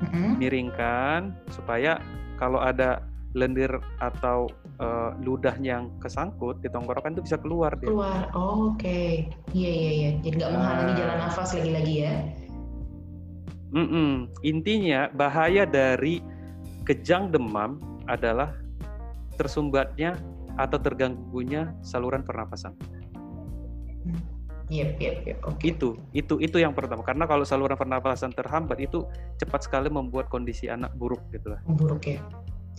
Mm-mm. 0.00 0.40
miringkan 0.40 1.32
supaya 1.48 2.00
kalau 2.36 2.60
ada 2.60 3.04
lendir 3.34 3.70
atau 3.98 4.46
eh, 4.78 5.10
ludah 5.22 5.54
yang 5.58 5.90
kesangkut 5.98 6.62
di 6.62 6.70
tenggorokan 6.70 7.18
itu 7.18 7.22
bisa 7.26 7.38
keluar 7.38 7.74
dia 7.78 7.90
Keluar. 7.90 8.30
Oke. 8.34 9.26
Iya, 9.50 9.70
iya, 9.74 9.90
iya. 9.90 10.10
Jadi 10.22 10.34
nggak 10.38 10.52
menghalangi 10.54 10.92
Ah. 10.94 10.98
jalan 10.98 11.16
nafas 11.18 11.50
lagi-lagi 11.54 11.94
ya. 12.06 12.14
Mm-mm. 13.74 14.30
intinya 14.46 15.10
bahaya 15.10 15.66
dari 15.66 16.22
kejang 16.86 17.34
demam 17.34 17.82
adalah 18.06 18.54
tersumbatnya 19.34 20.14
atau 20.54 20.78
terganggunya 20.78 21.74
saluran 21.82 22.22
pernapasan. 22.22 22.70
Yep, 24.72 24.96
yep, 24.96 25.16
yep. 25.28 25.38
Okay. 25.44 25.76
Itu, 25.76 26.00
itu, 26.16 26.40
itu 26.40 26.56
yang 26.56 26.72
pertama. 26.72 27.04
Karena 27.04 27.28
kalau 27.28 27.44
saluran 27.44 27.76
pernapasan 27.76 28.32
terhambat 28.32 28.80
itu 28.80 29.04
cepat 29.36 29.66
sekali 29.68 29.92
membuat 29.92 30.32
kondisi 30.32 30.72
anak 30.72 30.94
buruk 30.96 31.20
gitu 31.36 31.52
lah. 31.52 31.60
Buruk 31.68 32.08
ya. 32.08 32.22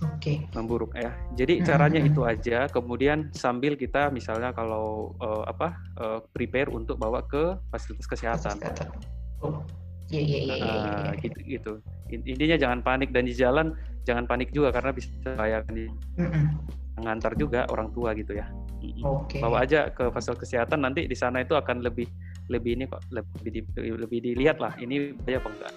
Oke. 0.03 0.19
Okay. 0.19 0.38
Memburuk 0.51 0.91
ya. 0.97 1.15
Jadi 1.39 1.60
hmm. 1.62 1.65
caranya 1.65 2.01
itu 2.03 2.21
aja. 2.27 2.67
Kemudian 2.67 3.31
sambil 3.31 3.79
kita 3.79 4.12
misalnya 4.12 4.51
kalau 4.51 5.15
uh, 5.23 5.47
apa 5.47 5.79
uh, 5.95 6.19
prepare 6.36 6.67
untuk 6.67 6.99
bawa 6.99 7.23
ke 7.23 7.55
fasilitas 7.71 8.08
kesehatan. 8.10 8.60
kesehatan. 8.60 8.89
Oh. 9.39 9.63
Iya 10.05 10.21
iya 10.21 10.39
iya. 10.45 10.55
iya, 10.55 10.65
iya, 10.69 10.91
iya. 11.01 11.12
Gitu 11.17 11.39
gitu. 11.47 11.73
Intinya 12.13 12.58
jangan 12.60 12.79
panik 12.86 13.10
dan 13.10 13.25
di 13.25 13.34
jalan 13.34 13.73
jangan 14.05 14.29
panik 14.29 14.53
juga 14.53 14.69
karena 14.69 14.93
bisa 14.93 15.10
membahayakan 15.25 15.73
di 15.73 15.86
mengantar 16.95 17.31
juga 17.36 17.65
orang 17.73 17.89
tua 17.91 18.13
gitu 18.13 18.38
ya. 18.38 18.45
Okay. 18.86 19.41
Bawa 19.41 19.65
aja 19.65 19.89
ke 19.89 20.13
fasilitas 20.13 20.45
kesehatan 20.45 20.86
nanti 20.86 21.10
di 21.10 21.17
sana 21.17 21.41
itu 21.41 21.58
akan 21.58 21.81
lebih 21.81 22.05
lebih 22.53 22.77
ini 22.77 22.86
kok 22.86 23.01
lebih 23.10 23.49
di, 23.49 23.62
lebih 23.81 24.19
dilihat 24.21 24.62
lah 24.62 24.77
ini 24.77 25.17
bahaya 25.17 25.41
apa 25.41 25.49
enggak. 25.49 25.73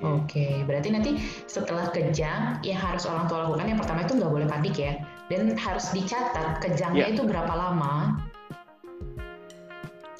Oke, 0.00 0.32
okay. 0.32 0.54
berarti 0.64 0.88
nanti 0.96 1.10
setelah 1.44 1.92
kejang 1.92 2.56
yang 2.64 2.80
harus 2.80 3.04
orang 3.04 3.28
tua 3.28 3.44
lakukan 3.44 3.68
yang 3.68 3.76
pertama 3.76 4.00
itu 4.00 4.16
nggak 4.16 4.32
boleh 4.32 4.48
panik 4.48 4.80
ya, 4.80 4.96
dan 5.28 5.52
harus 5.60 5.92
dicatat 5.92 6.56
kejangnya 6.64 7.04
yeah. 7.04 7.12
itu 7.12 7.20
berapa 7.28 7.52
lama. 7.52 8.16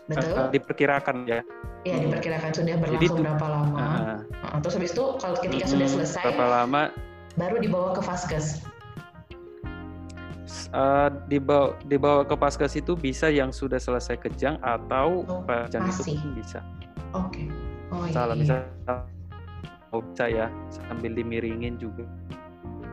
Betul? 0.04 0.36
Uh, 0.36 0.52
diperkirakan 0.52 1.24
ya. 1.24 1.40
Iya, 1.88 1.96
diperkirakan 2.04 2.50
sudah 2.52 2.76
berlangsung 2.76 3.16
Jadi, 3.16 3.24
berapa 3.24 3.46
lama. 3.48 3.78
Uh, 3.80 4.52
uh, 4.52 4.58
terus 4.60 4.74
habis 4.76 4.92
itu 4.92 5.04
kalau 5.16 5.36
ketika 5.40 5.64
uh, 5.64 5.70
sudah 5.72 5.88
selesai, 5.88 6.22
berapa 6.28 6.46
lama? 6.60 6.82
Baru 7.40 7.56
dibawa 7.56 7.88
ke 7.96 8.02
vaskes. 8.04 8.60
Uh, 10.76 11.08
dibawa 11.32 11.72
dibawa 11.88 12.20
ke 12.28 12.36
paskes 12.36 12.76
itu 12.76 12.92
bisa 13.00 13.32
yang 13.32 13.48
sudah 13.48 13.80
selesai 13.80 14.20
kejang 14.20 14.60
atau 14.60 15.24
oh, 15.24 15.40
kejang 15.48 15.88
itu 15.88 16.20
pun 16.20 16.36
bisa. 16.36 16.60
Oke. 17.16 17.48
Okay. 17.48 17.48
Oh 17.90 18.04
iya. 18.04 18.12
Salah 18.12 18.36
bisa 18.36 18.54
oh, 19.92 20.02
bisa 20.02 20.26
ya 20.30 20.46
sambil 20.70 21.12
dimiringin 21.14 21.76
juga. 21.78 22.06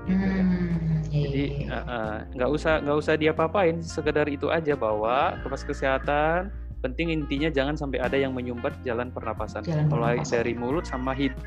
Gitu 0.07 0.23
ya. 0.23 0.43
Hmm, 0.43 1.03
iya, 1.11 1.19
Jadi 1.27 1.43
iya, 1.67 1.79
iya. 1.83 2.17
nggak 2.31 2.49
uh, 2.49 2.53
uh, 2.53 2.57
usah 2.57 2.73
nggak 2.79 2.97
usah 2.97 3.13
diapa-apain, 3.19 3.75
sekedar 3.83 4.27
itu 4.31 4.47
aja 4.47 4.73
bawa 4.73 5.35
ke 5.43 5.45
pas 5.51 5.63
kesehatan. 5.63 6.49
Penting 6.77 7.09
intinya 7.09 7.49
jangan 7.49 7.73
sampai 7.73 7.99
ada 7.99 8.15
yang 8.15 8.37
menyumbat 8.37 8.71
jalan 8.85 9.09
pernapasan, 9.09 9.65
jalan 9.65 9.89
mulai 9.89 10.21
pernapasan. 10.21 10.33
dari 10.39 10.53
mulut 10.53 10.85
sama 10.85 11.11
hidung. 11.17 11.41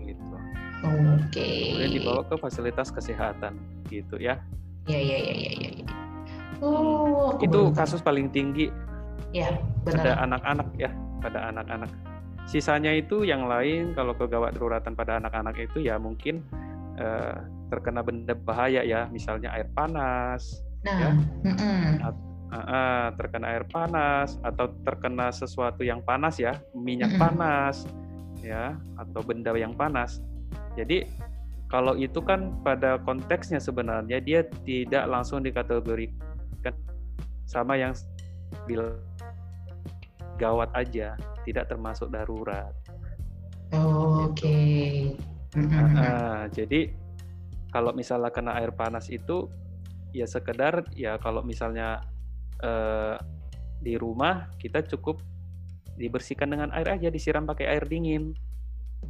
Gitu. 0.00 0.24
Oke. 0.82 1.28
Okay. 1.28 1.56
Kemudian 1.76 1.92
dibawa 2.00 2.20
ke 2.24 2.34
fasilitas 2.40 2.88
kesehatan, 2.88 3.54
gitu 3.92 4.16
ya. 4.16 4.40
Iya 4.88 4.98
iya 4.98 5.18
iya 5.20 5.32
iya. 5.36 5.70
Ya. 5.84 5.86
Oh, 6.62 7.38
itu 7.42 7.70
kasus 7.74 8.02
paling 8.02 8.30
tinggi. 8.30 8.72
Ya, 9.30 9.60
benar. 9.86 10.02
Pada 10.02 10.12
anak-anak 10.24 10.68
ya, 10.78 10.90
pada 11.20 11.38
anak-anak. 11.52 11.90
Sisanya 12.46 12.92
itu 12.92 13.22
yang 13.22 13.46
lain 13.46 13.94
kalau 13.94 14.12
kegawat 14.12 14.58
daruratan 14.58 14.92
pada 14.98 15.22
anak-anak 15.22 15.56
itu 15.62 15.86
ya 15.86 15.96
mungkin 15.96 16.42
uh, 16.98 17.38
terkena 17.72 18.04
benda 18.04 18.36
bahaya 18.36 18.84
ya, 18.84 19.08
misalnya 19.08 19.48
air 19.56 19.70
panas, 19.72 20.60
nah, 20.84 20.98
ya, 21.00 21.10
mm 21.16 21.54
-mm. 21.56 21.84
Uh, 22.52 22.60
uh, 22.60 23.04
terkena 23.16 23.56
air 23.56 23.64
panas 23.64 24.36
atau 24.44 24.68
terkena 24.84 25.32
sesuatu 25.32 25.80
yang 25.80 26.04
panas 26.04 26.36
ya, 26.36 26.60
minyak 26.76 27.16
mm 27.16 27.16
-mm. 27.16 27.24
panas, 27.24 27.88
ya, 28.44 28.76
atau 29.00 29.24
benda 29.24 29.56
yang 29.56 29.72
panas. 29.72 30.20
Jadi 30.76 31.08
kalau 31.72 31.96
itu 31.96 32.20
kan 32.20 32.52
pada 32.60 33.00
konteksnya 33.00 33.56
sebenarnya 33.56 34.20
dia 34.20 34.44
tidak 34.68 35.08
langsung 35.08 35.40
dikategorikan 35.40 36.76
sama 37.48 37.80
yang 37.80 37.96
bila 38.68 38.92
gawat 40.42 40.74
aja, 40.74 41.14
tidak 41.46 41.70
termasuk 41.70 42.10
darurat. 42.10 42.74
Oh, 43.70 44.26
Oke. 44.26 44.42
Okay. 44.42 45.62
Nah, 45.70 46.50
jadi 46.50 46.90
kalau 47.70 47.94
misalnya 47.94 48.34
kena 48.34 48.58
air 48.58 48.74
panas 48.74 49.06
itu 49.08 49.46
ya 50.10 50.26
sekedar 50.26 50.90
ya 50.98 51.16
kalau 51.22 51.46
misalnya 51.46 52.02
eh, 52.60 53.16
di 53.78 53.94
rumah 53.94 54.50
kita 54.58 54.82
cukup 54.84 55.22
dibersihkan 55.96 56.50
dengan 56.50 56.68
air 56.74 56.88
aja 56.88 57.08
disiram 57.08 57.44
pakai 57.48 57.68
air 57.68 57.84
dingin 57.88 58.36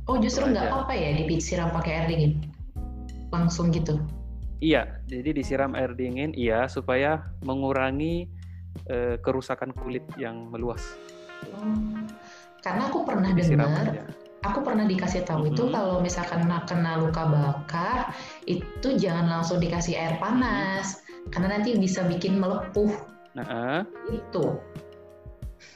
Oh 0.09 0.19
justru 0.19 0.51
nggak 0.51 0.67
apa-apa 0.73 0.93
ya 0.99 1.15
disiram 1.15 1.71
pakai 1.71 1.93
air 1.95 2.07
dingin? 2.11 2.33
Langsung 3.31 3.71
gitu? 3.71 4.01
Iya, 4.63 5.03
jadi 5.11 5.35
disiram 5.35 5.75
air 5.75 5.95
dingin, 5.95 6.31
iya 6.39 6.71
supaya 6.71 7.27
mengurangi 7.43 8.31
uh, 8.87 9.19
kerusakan 9.19 9.75
kulit 9.75 10.07
yang 10.15 10.51
meluas. 10.51 10.83
Karena 12.63 12.83
aku 12.87 13.03
pernah 13.03 13.31
dengar, 13.35 14.07
aku 14.47 14.59
pernah 14.63 14.87
dikasih 14.87 15.27
tahu 15.27 15.47
mm-hmm. 15.47 15.55
itu 15.59 15.63
kalau 15.75 15.97
misalkan 15.99 16.47
kena 16.67 17.03
luka 17.03 17.23
bakar 17.27 18.15
itu 18.47 18.89
jangan 18.99 19.27
langsung 19.27 19.59
dikasih 19.59 19.99
air 19.99 20.15
panas 20.23 21.03
mm-hmm. 21.03 21.31
karena 21.35 21.49
nanti 21.59 21.75
bisa 21.79 22.07
bikin 22.07 22.39
melepuh. 22.39 22.91
Nah, 23.35 23.47
uh. 23.49 23.83
itu. 24.13 24.59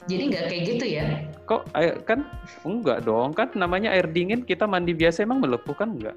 Jadi 0.06 0.22
nggak 0.30 0.44
kayak 0.50 0.62
gitu 0.70 0.84
ya? 0.86 1.06
Kok 1.46 1.62
air 1.74 1.98
kan 2.06 2.26
enggak 2.62 3.06
dong 3.06 3.34
kan 3.34 3.50
namanya 3.54 3.90
air 3.94 4.06
dingin 4.06 4.42
kita 4.46 4.66
mandi 4.66 4.94
biasa 4.94 5.26
emang 5.26 5.42
melepuh 5.42 5.74
kan 5.74 5.94
enggak? 5.94 6.14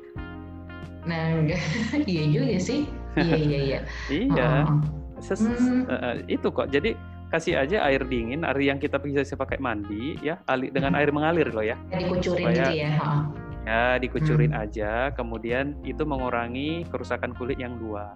Nah 1.06 1.38
enggak 1.38 1.62
iya 2.10 2.24
juga 2.30 2.58
sih 2.62 2.86
iya 3.18 3.38
iya 3.38 3.60
iya. 3.60 3.80
iya. 4.10 4.50
Oh. 4.66 4.82
Ses, 5.20 5.44
hmm. 5.44 5.84
uh, 5.92 6.16
itu 6.32 6.48
kok 6.48 6.72
jadi 6.72 6.96
kasih 7.30 7.62
aja 7.62 7.86
air 7.86 8.02
dingin 8.06 8.42
air 8.42 8.60
yang 8.60 8.82
kita 8.82 8.98
bisa 8.98 9.38
pakai 9.38 9.62
mandi 9.62 10.18
ya 10.20 10.42
ali, 10.50 10.74
dengan 10.74 10.98
hmm. 10.98 11.00
air 11.00 11.10
mengalir 11.14 11.48
loh 11.54 11.66
ya. 11.66 11.78
Dikucurin 11.94 12.46
Supaya, 12.50 12.66
gitu 12.66 12.74
ya. 12.82 12.92
Oh. 13.00 13.24
Ya 13.70 13.86
dikucurin 14.02 14.54
hmm. 14.54 14.64
aja 14.66 14.92
kemudian 15.14 15.78
itu 15.86 16.02
mengurangi 16.04 16.90
kerusakan 16.90 17.38
kulit 17.38 17.62
yang 17.62 17.78
dua. 17.78 18.10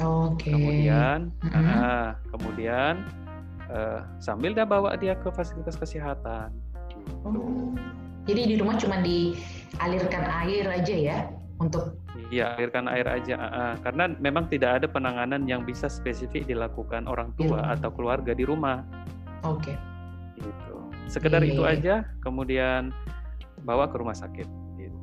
Oke. 0.00 0.48
Okay. 0.48 0.52
Kemudian, 0.56 1.32
mm 1.44 1.48
-hmm. 1.48 1.64
uh, 1.76 2.08
kemudian 2.32 2.94
uh, 3.68 4.00
sambil 4.16 4.56
dia 4.56 4.64
bawa 4.64 4.96
dia 4.96 5.12
ke 5.16 5.28
fasilitas 5.32 5.76
kesehatan. 5.76 6.52
Oh, 7.24 7.72
jadi 8.28 8.52
di 8.52 8.54
rumah 8.60 8.76
cuma 8.76 9.00
dialirkan 9.00 10.24
air 10.44 10.64
aja 10.68 10.96
ya 10.96 11.18
untuk 11.60 12.00
Iya, 12.30 12.54
alirkan 12.54 12.86
air 12.86 13.06
aja. 13.10 13.34
Uh, 13.36 13.74
karena 13.82 14.14
memang 14.22 14.46
tidak 14.46 14.80
ada 14.80 14.86
penanganan 14.86 15.50
yang 15.50 15.66
bisa 15.66 15.90
spesifik 15.90 16.46
dilakukan 16.46 17.10
orang 17.10 17.34
tua 17.34 17.58
ya. 17.58 17.74
atau 17.74 17.90
keluarga 17.90 18.30
di 18.32 18.46
rumah. 18.46 18.86
Oke. 19.42 19.74
Okay. 19.74 19.76
Gitu. 20.38 20.74
Sekedar 21.10 21.42
yeah. 21.42 21.50
itu 21.50 21.62
iya, 21.66 21.70
iya. 21.74 21.80
aja, 21.82 21.94
kemudian 22.22 22.94
bawa 23.66 23.90
ke 23.90 23.98
rumah 23.98 24.14
sakit 24.14 24.46
gitu. 24.78 24.98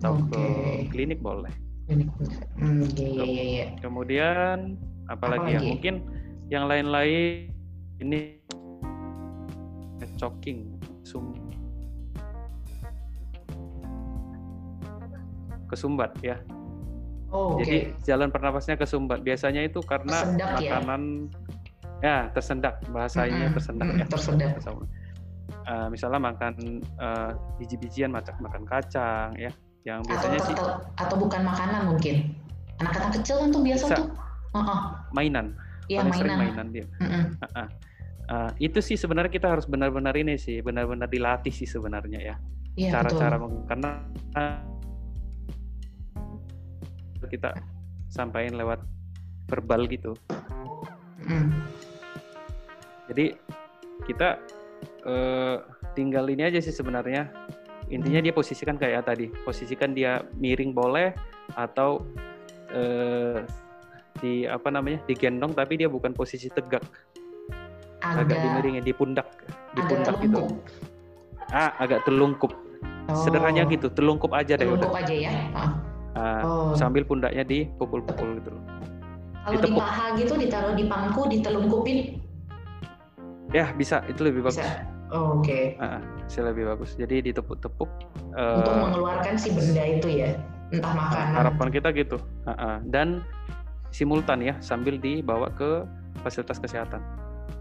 Atau 0.00 0.16
okay. 0.24 0.88
ke 0.88 0.96
klinik 0.96 1.20
boleh. 1.20 1.52
Klinik. 1.84 2.08
Hmm, 2.56 2.88
iya, 2.96 3.24
iya, 3.28 3.44
iya. 3.44 3.66
Kemudian 3.84 4.80
apalagi, 5.12 5.52
apalagi 5.52 5.52
ya? 5.52 5.60
Mungkin 5.76 5.94
yang 6.48 6.64
lain-lain 6.72 7.52
ini 8.00 8.40
choking 10.16 10.80
sum 11.04 11.36
kesumbat 15.72 16.12
ya. 16.20 16.36
Oh, 17.32 17.56
Jadi 17.56 17.88
okay. 17.88 18.04
jalan 18.04 18.28
pernapasnya 18.28 18.76
kesumbat. 18.76 19.24
Biasanya 19.24 19.64
itu 19.64 19.80
karena 19.80 20.20
tersendak, 20.20 20.48
ya? 20.60 20.70
makanan 20.76 21.02
ya? 22.04 22.04
ya 22.04 22.16
tersendak 22.36 22.74
bahasanya 22.92 23.32
mm 23.32 23.42
-hmm. 23.48 23.56
tersendak 23.56 23.86
mm 23.88 23.92
-hmm. 23.96 24.02
ya. 24.04 24.06
Tersendak. 24.12 24.50
Uh, 25.62 25.86
misalnya 25.88 26.20
makan 26.20 26.54
uh, 26.98 27.30
biji-bijian 27.56 28.10
macam 28.10 28.34
makan 28.42 28.66
kacang 28.66 29.30
ya 29.38 29.48
yang 29.86 30.02
biasanya 30.10 30.38
atau, 30.42 30.48
sih 30.50 30.54
atau, 30.58 30.66
atau 30.98 31.16
bukan 31.18 31.42
makanan 31.46 31.86
mungkin 31.86 32.34
anak-anak 32.82 33.22
kecil 33.22 33.46
kan 33.46 33.48
tuh 33.54 33.62
biasa 33.62 33.84
Bisa. 33.86 33.96
tuh 33.98 34.06
uh 34.54 34.58
-uh. 34.58 34.80
mainan 35.14 35.54
Iya 35.90 36.06
mainan. 36.06 36.38
mainan 36.38 36.66
dia. 36.70 36.86
Mm 36.98 37.06
-hmm. 37.06 37.24
uh 37.42 37.46
-uh. 37.46 37.68
Uh, 38.32 38.50
itu 38.62 38.78
sih 38.78 38.94
sebenarnya 38.94 39.28
kita 39.34 39.50
harus 39.50 39.66
benar-benar 39.66 40.14
ini 40.14 40.38
sih, 40.38 40.62
benar-benar 40.62 41.10
dilatih 41.10 41.50
sih 41.50 41.66
sebenarnya 41.66 42.20
ya. 42.22 42.36
Iya, 42.78 42.90
Cara-cara 42.96 43.36
karena 43.68 44.00
kita 47.32 47.56
sampaikan 48.12 48.60
lewat 48.60 48.84
verbal 49.48 49.88
gitu. 49.88 50.12
Mm. 51.24 51.48
Jadi 53.08 53.26
kita 54.04 54.36
uh, 55.08 55.64
tinggal 55.96 56.28
ini 56.28 56.52
aja 56.52 56.60
sih 56.60 56.74
sebenarnya. 56.74 57.32
Intinya 57.88 58.20
dia 58.24 58.32
posisikan 58.32 58.76
kayak 58.76 59.08
tadi, 59.08 59.28
posisikan 59.44 59.92
dia 59.96 60.20
miring 60.36 60.72
boleh 60.76 61.12
atau 61.56 62.04
uh, 62.72 63.40
di 64.20 64.44
apa 64.44 64.68
namanya 64.68 65.00
digendong 65.08 65.56
tapi 65.56 65.80
dia 65.80 65.88
bukan 65.88 66.12
posisi 66.12 66.52
tegak. 66.52 66.84
Agak, 68.02 68.34
agak 68.34 68.38
dimiringin 68.42 68.84
di 68.84 68.90
pundak 68.90 69.28
di 69.72 69.80
agak 69.80 69.90
pundak 69.94 70.16
gitu. 70.26 70.42
ah 71.54 71.70
agak 71.78 72.02
telungkup. 72.02 72.50
Oh. 73.10 73.18
sederhananya 73.18 73.66
gitu 73.66 73.90
telungkup 73.90 74.30
aja 74.30 74.54
deh 74.54 74.62
telungkup 74.62 74.94
udah. 74.94 75.02
aja 75.02 75.14
ya 75.14 75.30
uh, 76.16 76.42
oh. 76.44 76.72
sambil 76.76 77.04
pundaknya 77.04 77.44
dipukul-pukul 77.44 78.40
gitu 78.40 78.50
loh 78.52 78.64
Kalau 79.42 79.58
di 79.58 79.74
paha 79.74 80.06
gitu 80.14 80.38
ditaruh 80.38 80.74
di 80.78 80.86
pangku, 80.86 81.26
ditelungkupin? 81.26 82.22
Ya 83.50 83.74
bisa, 83.74 84.06
itu 84.06 84.22
lebih 84.22 84.46
bagus. 84.46 84.62
Bisa. 84.62 84.86
Oh, 85.10 85.42
Oke. 85.42 85.76
Okay. 85.76 85.82
Uh, 85.82 85.98
bisa 86.24 86.40
lebih 86.46 86.64
bagus. 86.70 86.94
Jadi 86.94 87.26
ditepuk-tepuk. 87.26 87.90
Uh, 88.38 88.62
Untuk 88.62 88.74
mengeluarkan 88.78 89.34
si 89.34 89.50
benda 89.50 89.82
itu 89.82 90.08
ya, 90.08 90.38
entah 90.70 90.94
makanan. 90.94 91.36
Harapan 91.42 91.68
kita 91.74 91.88
gitu. 91.90 92.22
Uh, 92.46 92.54
uh. 92.54 92.76
Dan 92.86 93.20
simultan 93.90 94.40
ya, 94.46 94.54
sambil 94.62 94.94
dibawa 94.96 95.50
ke 95.52 95.84
fasilitas 96.22 96.62
kesehatan. 96.62 97.02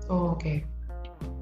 Oh, 0.06 0.38
Oke. 0.38 0.38
Okay. 0.38 0.58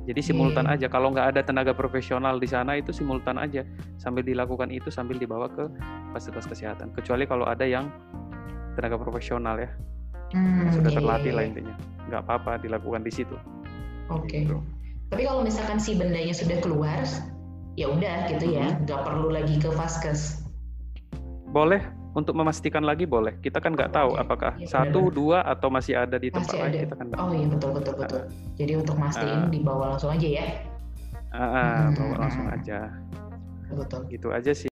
Jadi 0.10 0.26
simultan 0.26 0.66
yeah. 0.66 0.74
aja. 0.74 0.88
Kalau 0.90 1.14
nggak 1.14 1.38
ada 1.38 1.42
tenaga 1.46 1.70
profesional 1.78 2.42
di 2.42 2.50
sana 2.50 2.82
itu 2.82 2.90
simultan 2.90 3.38
aja 3.38 3.62
sambil 4.02 4.26
dilakukan 4.26 4.74
itu 4.74 4.90
sambil 4.90 5.22
dibawa 5.22 5.46
ke 5.54 5.70
fasilitas 6.18 6.50
kesehatan. 6.50 6.90
Kecuali 6.98 7.30
kalau 7.30 7.46
ada 7.46 7.62
yang 7.62 7.94
tenaga 8.74 8.98
profesional 8.98 9.62
ya, 9.62 9.70
hmm, 10.34 10.74
sudah 10.74 10.90
yeah, 10.90 10.98
terlatih 10.98 11.30
yeah. 11.30 11.38
lah 11.38 11.44
iya. 11.46 11.50
intinya. 11.54 11.76
Nggak 12.10 12.22
apa-apa 12.26 12.52
dilakukan 12.58 13.06
di 13.06 13.12
situ. 13.14 13.38
Oke. 14.10 14.26
Okay. 14.26 14.42
Gitu. 14.50 14.58
Tapi 15.14 15.22
kalau 15.30 15.46
misalkan 15.46 15.78
si 15.78 15.94
bendanya 15.94 16.34
sudah 16.34 16.58
keluar, 16.58 17.06
ya 17.78 17.94
udah 17.94 18.34
gitu 18.34 18.50
ya, 18.50 18.66
hmm. 18.66 18.90
nggak 18.90 19.02
perlu 19.06 19.30
lagi 19.30 19.62
ke 19.62 19.70
vaskes. 19.78 20.42
Boleh, 21.54 21.86
untuk 22.18 22.34
memastikan 22.34 22.82
lagi 22.82 23.06
boleh. 23.06 23.38
Kita 23.42 23.62
kan 23.62 23.78
nggak 23.78 23.94
tahu 23.94 24.18
apakah 24.18 24.58
ya, 24.58 24.66
satu, 24.66 25.10
benar. 25.10 25.16
dua 25.16 25.38
atau 25.46 25.68
masih 25.70 25.94
ada 25.98 26.18
di 26.18 26.34
tempat 26.34 26.50
masih 26.50 26.60
lain. 26.62 26.72
Ada. 26.74 26.80
Kita 26.86 26.96
kan 26.98 27.08
oh 27.18 27.32
iya 27.34 27.48
betul 27.48 27.70
betul 27.78 27.94
betul. 27.98 28.22
Uh, 28.22 28.26
Jadi 28.58 28.74
untuk 28.78 28.96
mastiin 28.98 29.42
uh, 29.46 29.50
dibawa 29.52 29.84
langsung 29.96 30.12
aja 30.14 30.28
ya. 30.28 30.46
Uh, 31.30 31.42
uh, 31.42 31.54
hmm. 31.54 31.88
bawa 31.94 32.16
langsung 32.26 32.46
aja. 32.50 32.80
Betul. 33.70 34.02
Gitu 34.10 34.28
aja 34.34 34.52
sih. 34.54 34.72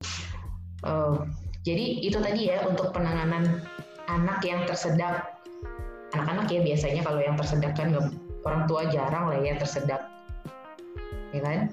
Oh, 0.85 1.25
jadi 1.65 2.05
itu 2.05 2.17
tadi 2.21 2.49
ya 2.53 2.65
untuk 2.65 2.93
penanganan 2.93 3.61
anak 4.09 4.41
yang 4.45 4.65
tersedak. 4.65 5.33
Anak-anak 6.15 6.47
ya 6.47 6.63
biasanya 6.63 7.01
kalau 7.03 7.19
yang 7.19 7.35
tersedak 7.35 7.75
kan 7.75 7.91
orang 8.47 8.63
tua 8.65 8.87
jarang 8.87 9.27
lah 9.27 9.43
ya 9.43 9.59
tersedak, 9.59 10.07
ya 11.35 11.41
kan? 11.43 11.67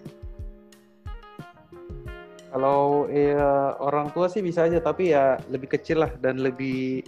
Kalau 2.55 3.11
ya, 3.11 3.75
orang 3.83 4.15
tua 4.15 4.31
sih 4.31 4.39
bisa 4.39 4.71
aja, 4.71 4.79
tapi 4.79 5.11
ya 5.11 5.35
lebih 5.51 5.75
kecil 5.75 6.07
lah 6.07 6.13
dan 6.23 6.39
lebih 6.39 7.03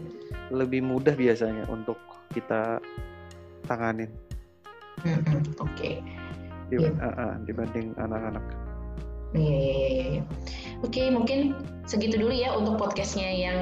lebih 0.51 0.83
mudah 0.83 1.15
biasanya 1.15 1.63
untuk 1.71 1.95
kita 2.35 2.83
tanganin. 3.71 4.11
Hmm, 5.07 5.23
Oke. 5.63 5.71
Okay. 5.79 5.95
Dib 6.67 6.83
yeah. 6.83 6.99
uh, 6.99 7.15
uh, 7.15 7.33
dibanding 7.47 7.95
anak-anak. 7.95 8.43
Iya, 9.39 9.55
iya, 9.55 9.55
iya. 9.55 9.87
iya, 9.87 10.05
iya. 10.19 10.23
Oke, 10.83 10.99
okay, 10.99 11.07
mungkin 11.15 11.55
segitu 11.87 12.19
dulu 12.19 12.35
ya 12.35 12.51
untuk 12.51 12.75
podcastnya 12.75 13.31
yang 13.31 13.61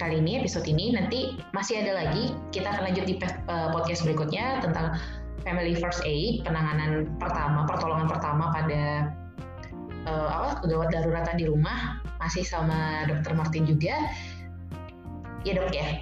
kali 0.00 0.24
ini, 0.24 0.40
episode 0.40 0.64
ini. 0.64 0.96
Nanti 0.96 1.36
masih 1.52 1.84
ada 1.84 2.00
lagi, 2.00 2.32
kita 2.48 2.72
akan 2.72 2.92
lanjut 2.92 3.04
di 3.04 3.20
eh, 3.20 3.68
podcast 3.76 4.08
berikutnya 4.08 4.64
tentang 4.64 4.96
Family 5.44 5.76
First 5.76 6.04
Aid, 6.04 6.44
penanganan 6.48 7.16
pertama, 7.16 7.64
pertolongan 7.68 8.08
pertama 8.08 8.52
pada 8.52 9.12
uh, 10.06 10.28
apa 10.30 10.64
gawat 10.68 10.88
daruratan 10.92 11.36
di 11.36 11.46
rumah 11.48 12.00
masih 12.20 12.44
sama 12.44 13.04
dokter 13.08 13.32
Martin 13.34 13.64
juga. 13.66 13.96
Ya 15.44 15.56
dok 15.56 15.72
ya. 15.72 15.86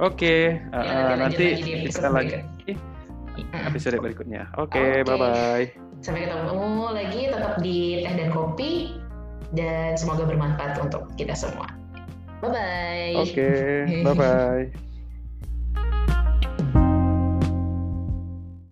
Oke 0.00 0.16
okay. 0.16 0.42
uh, 0.72 0.82
ya, 0.82 0.98
nanti, 1.18 1.46
nanti 1.60 1.88
kita 1.92 2.08
lagi 2.08 2.40
episode 3.52 4.00
berikutnya. 4.00 4.48
Oke 4.56 4.78
okay, 4.78 4.90
okay. 5.02 5.06
bye 5.06 5.18
bye 5.18 5.90
sampai 6.00 6.24
ketemu 6.24 6.84
lagi 6.96 7.20
tetap 7.28 7.54
di 7.60 7.78
teh 8.00 8.14
dan 8.16 8.28
kopi 8.32 8.72
dan 9.52 9.96
semoga 10.00 10.24
bermanfaat 10.24 10.80
untuk 10.80 11.12
kita 11.20 11.36
semua. 11.36 11.68
Bye 12.40 12.50
bye 12.50 13.12
oke 13.20 13.32
okay. 13.36 14.00
bye 14.00 14.16
bye 14.16 14.89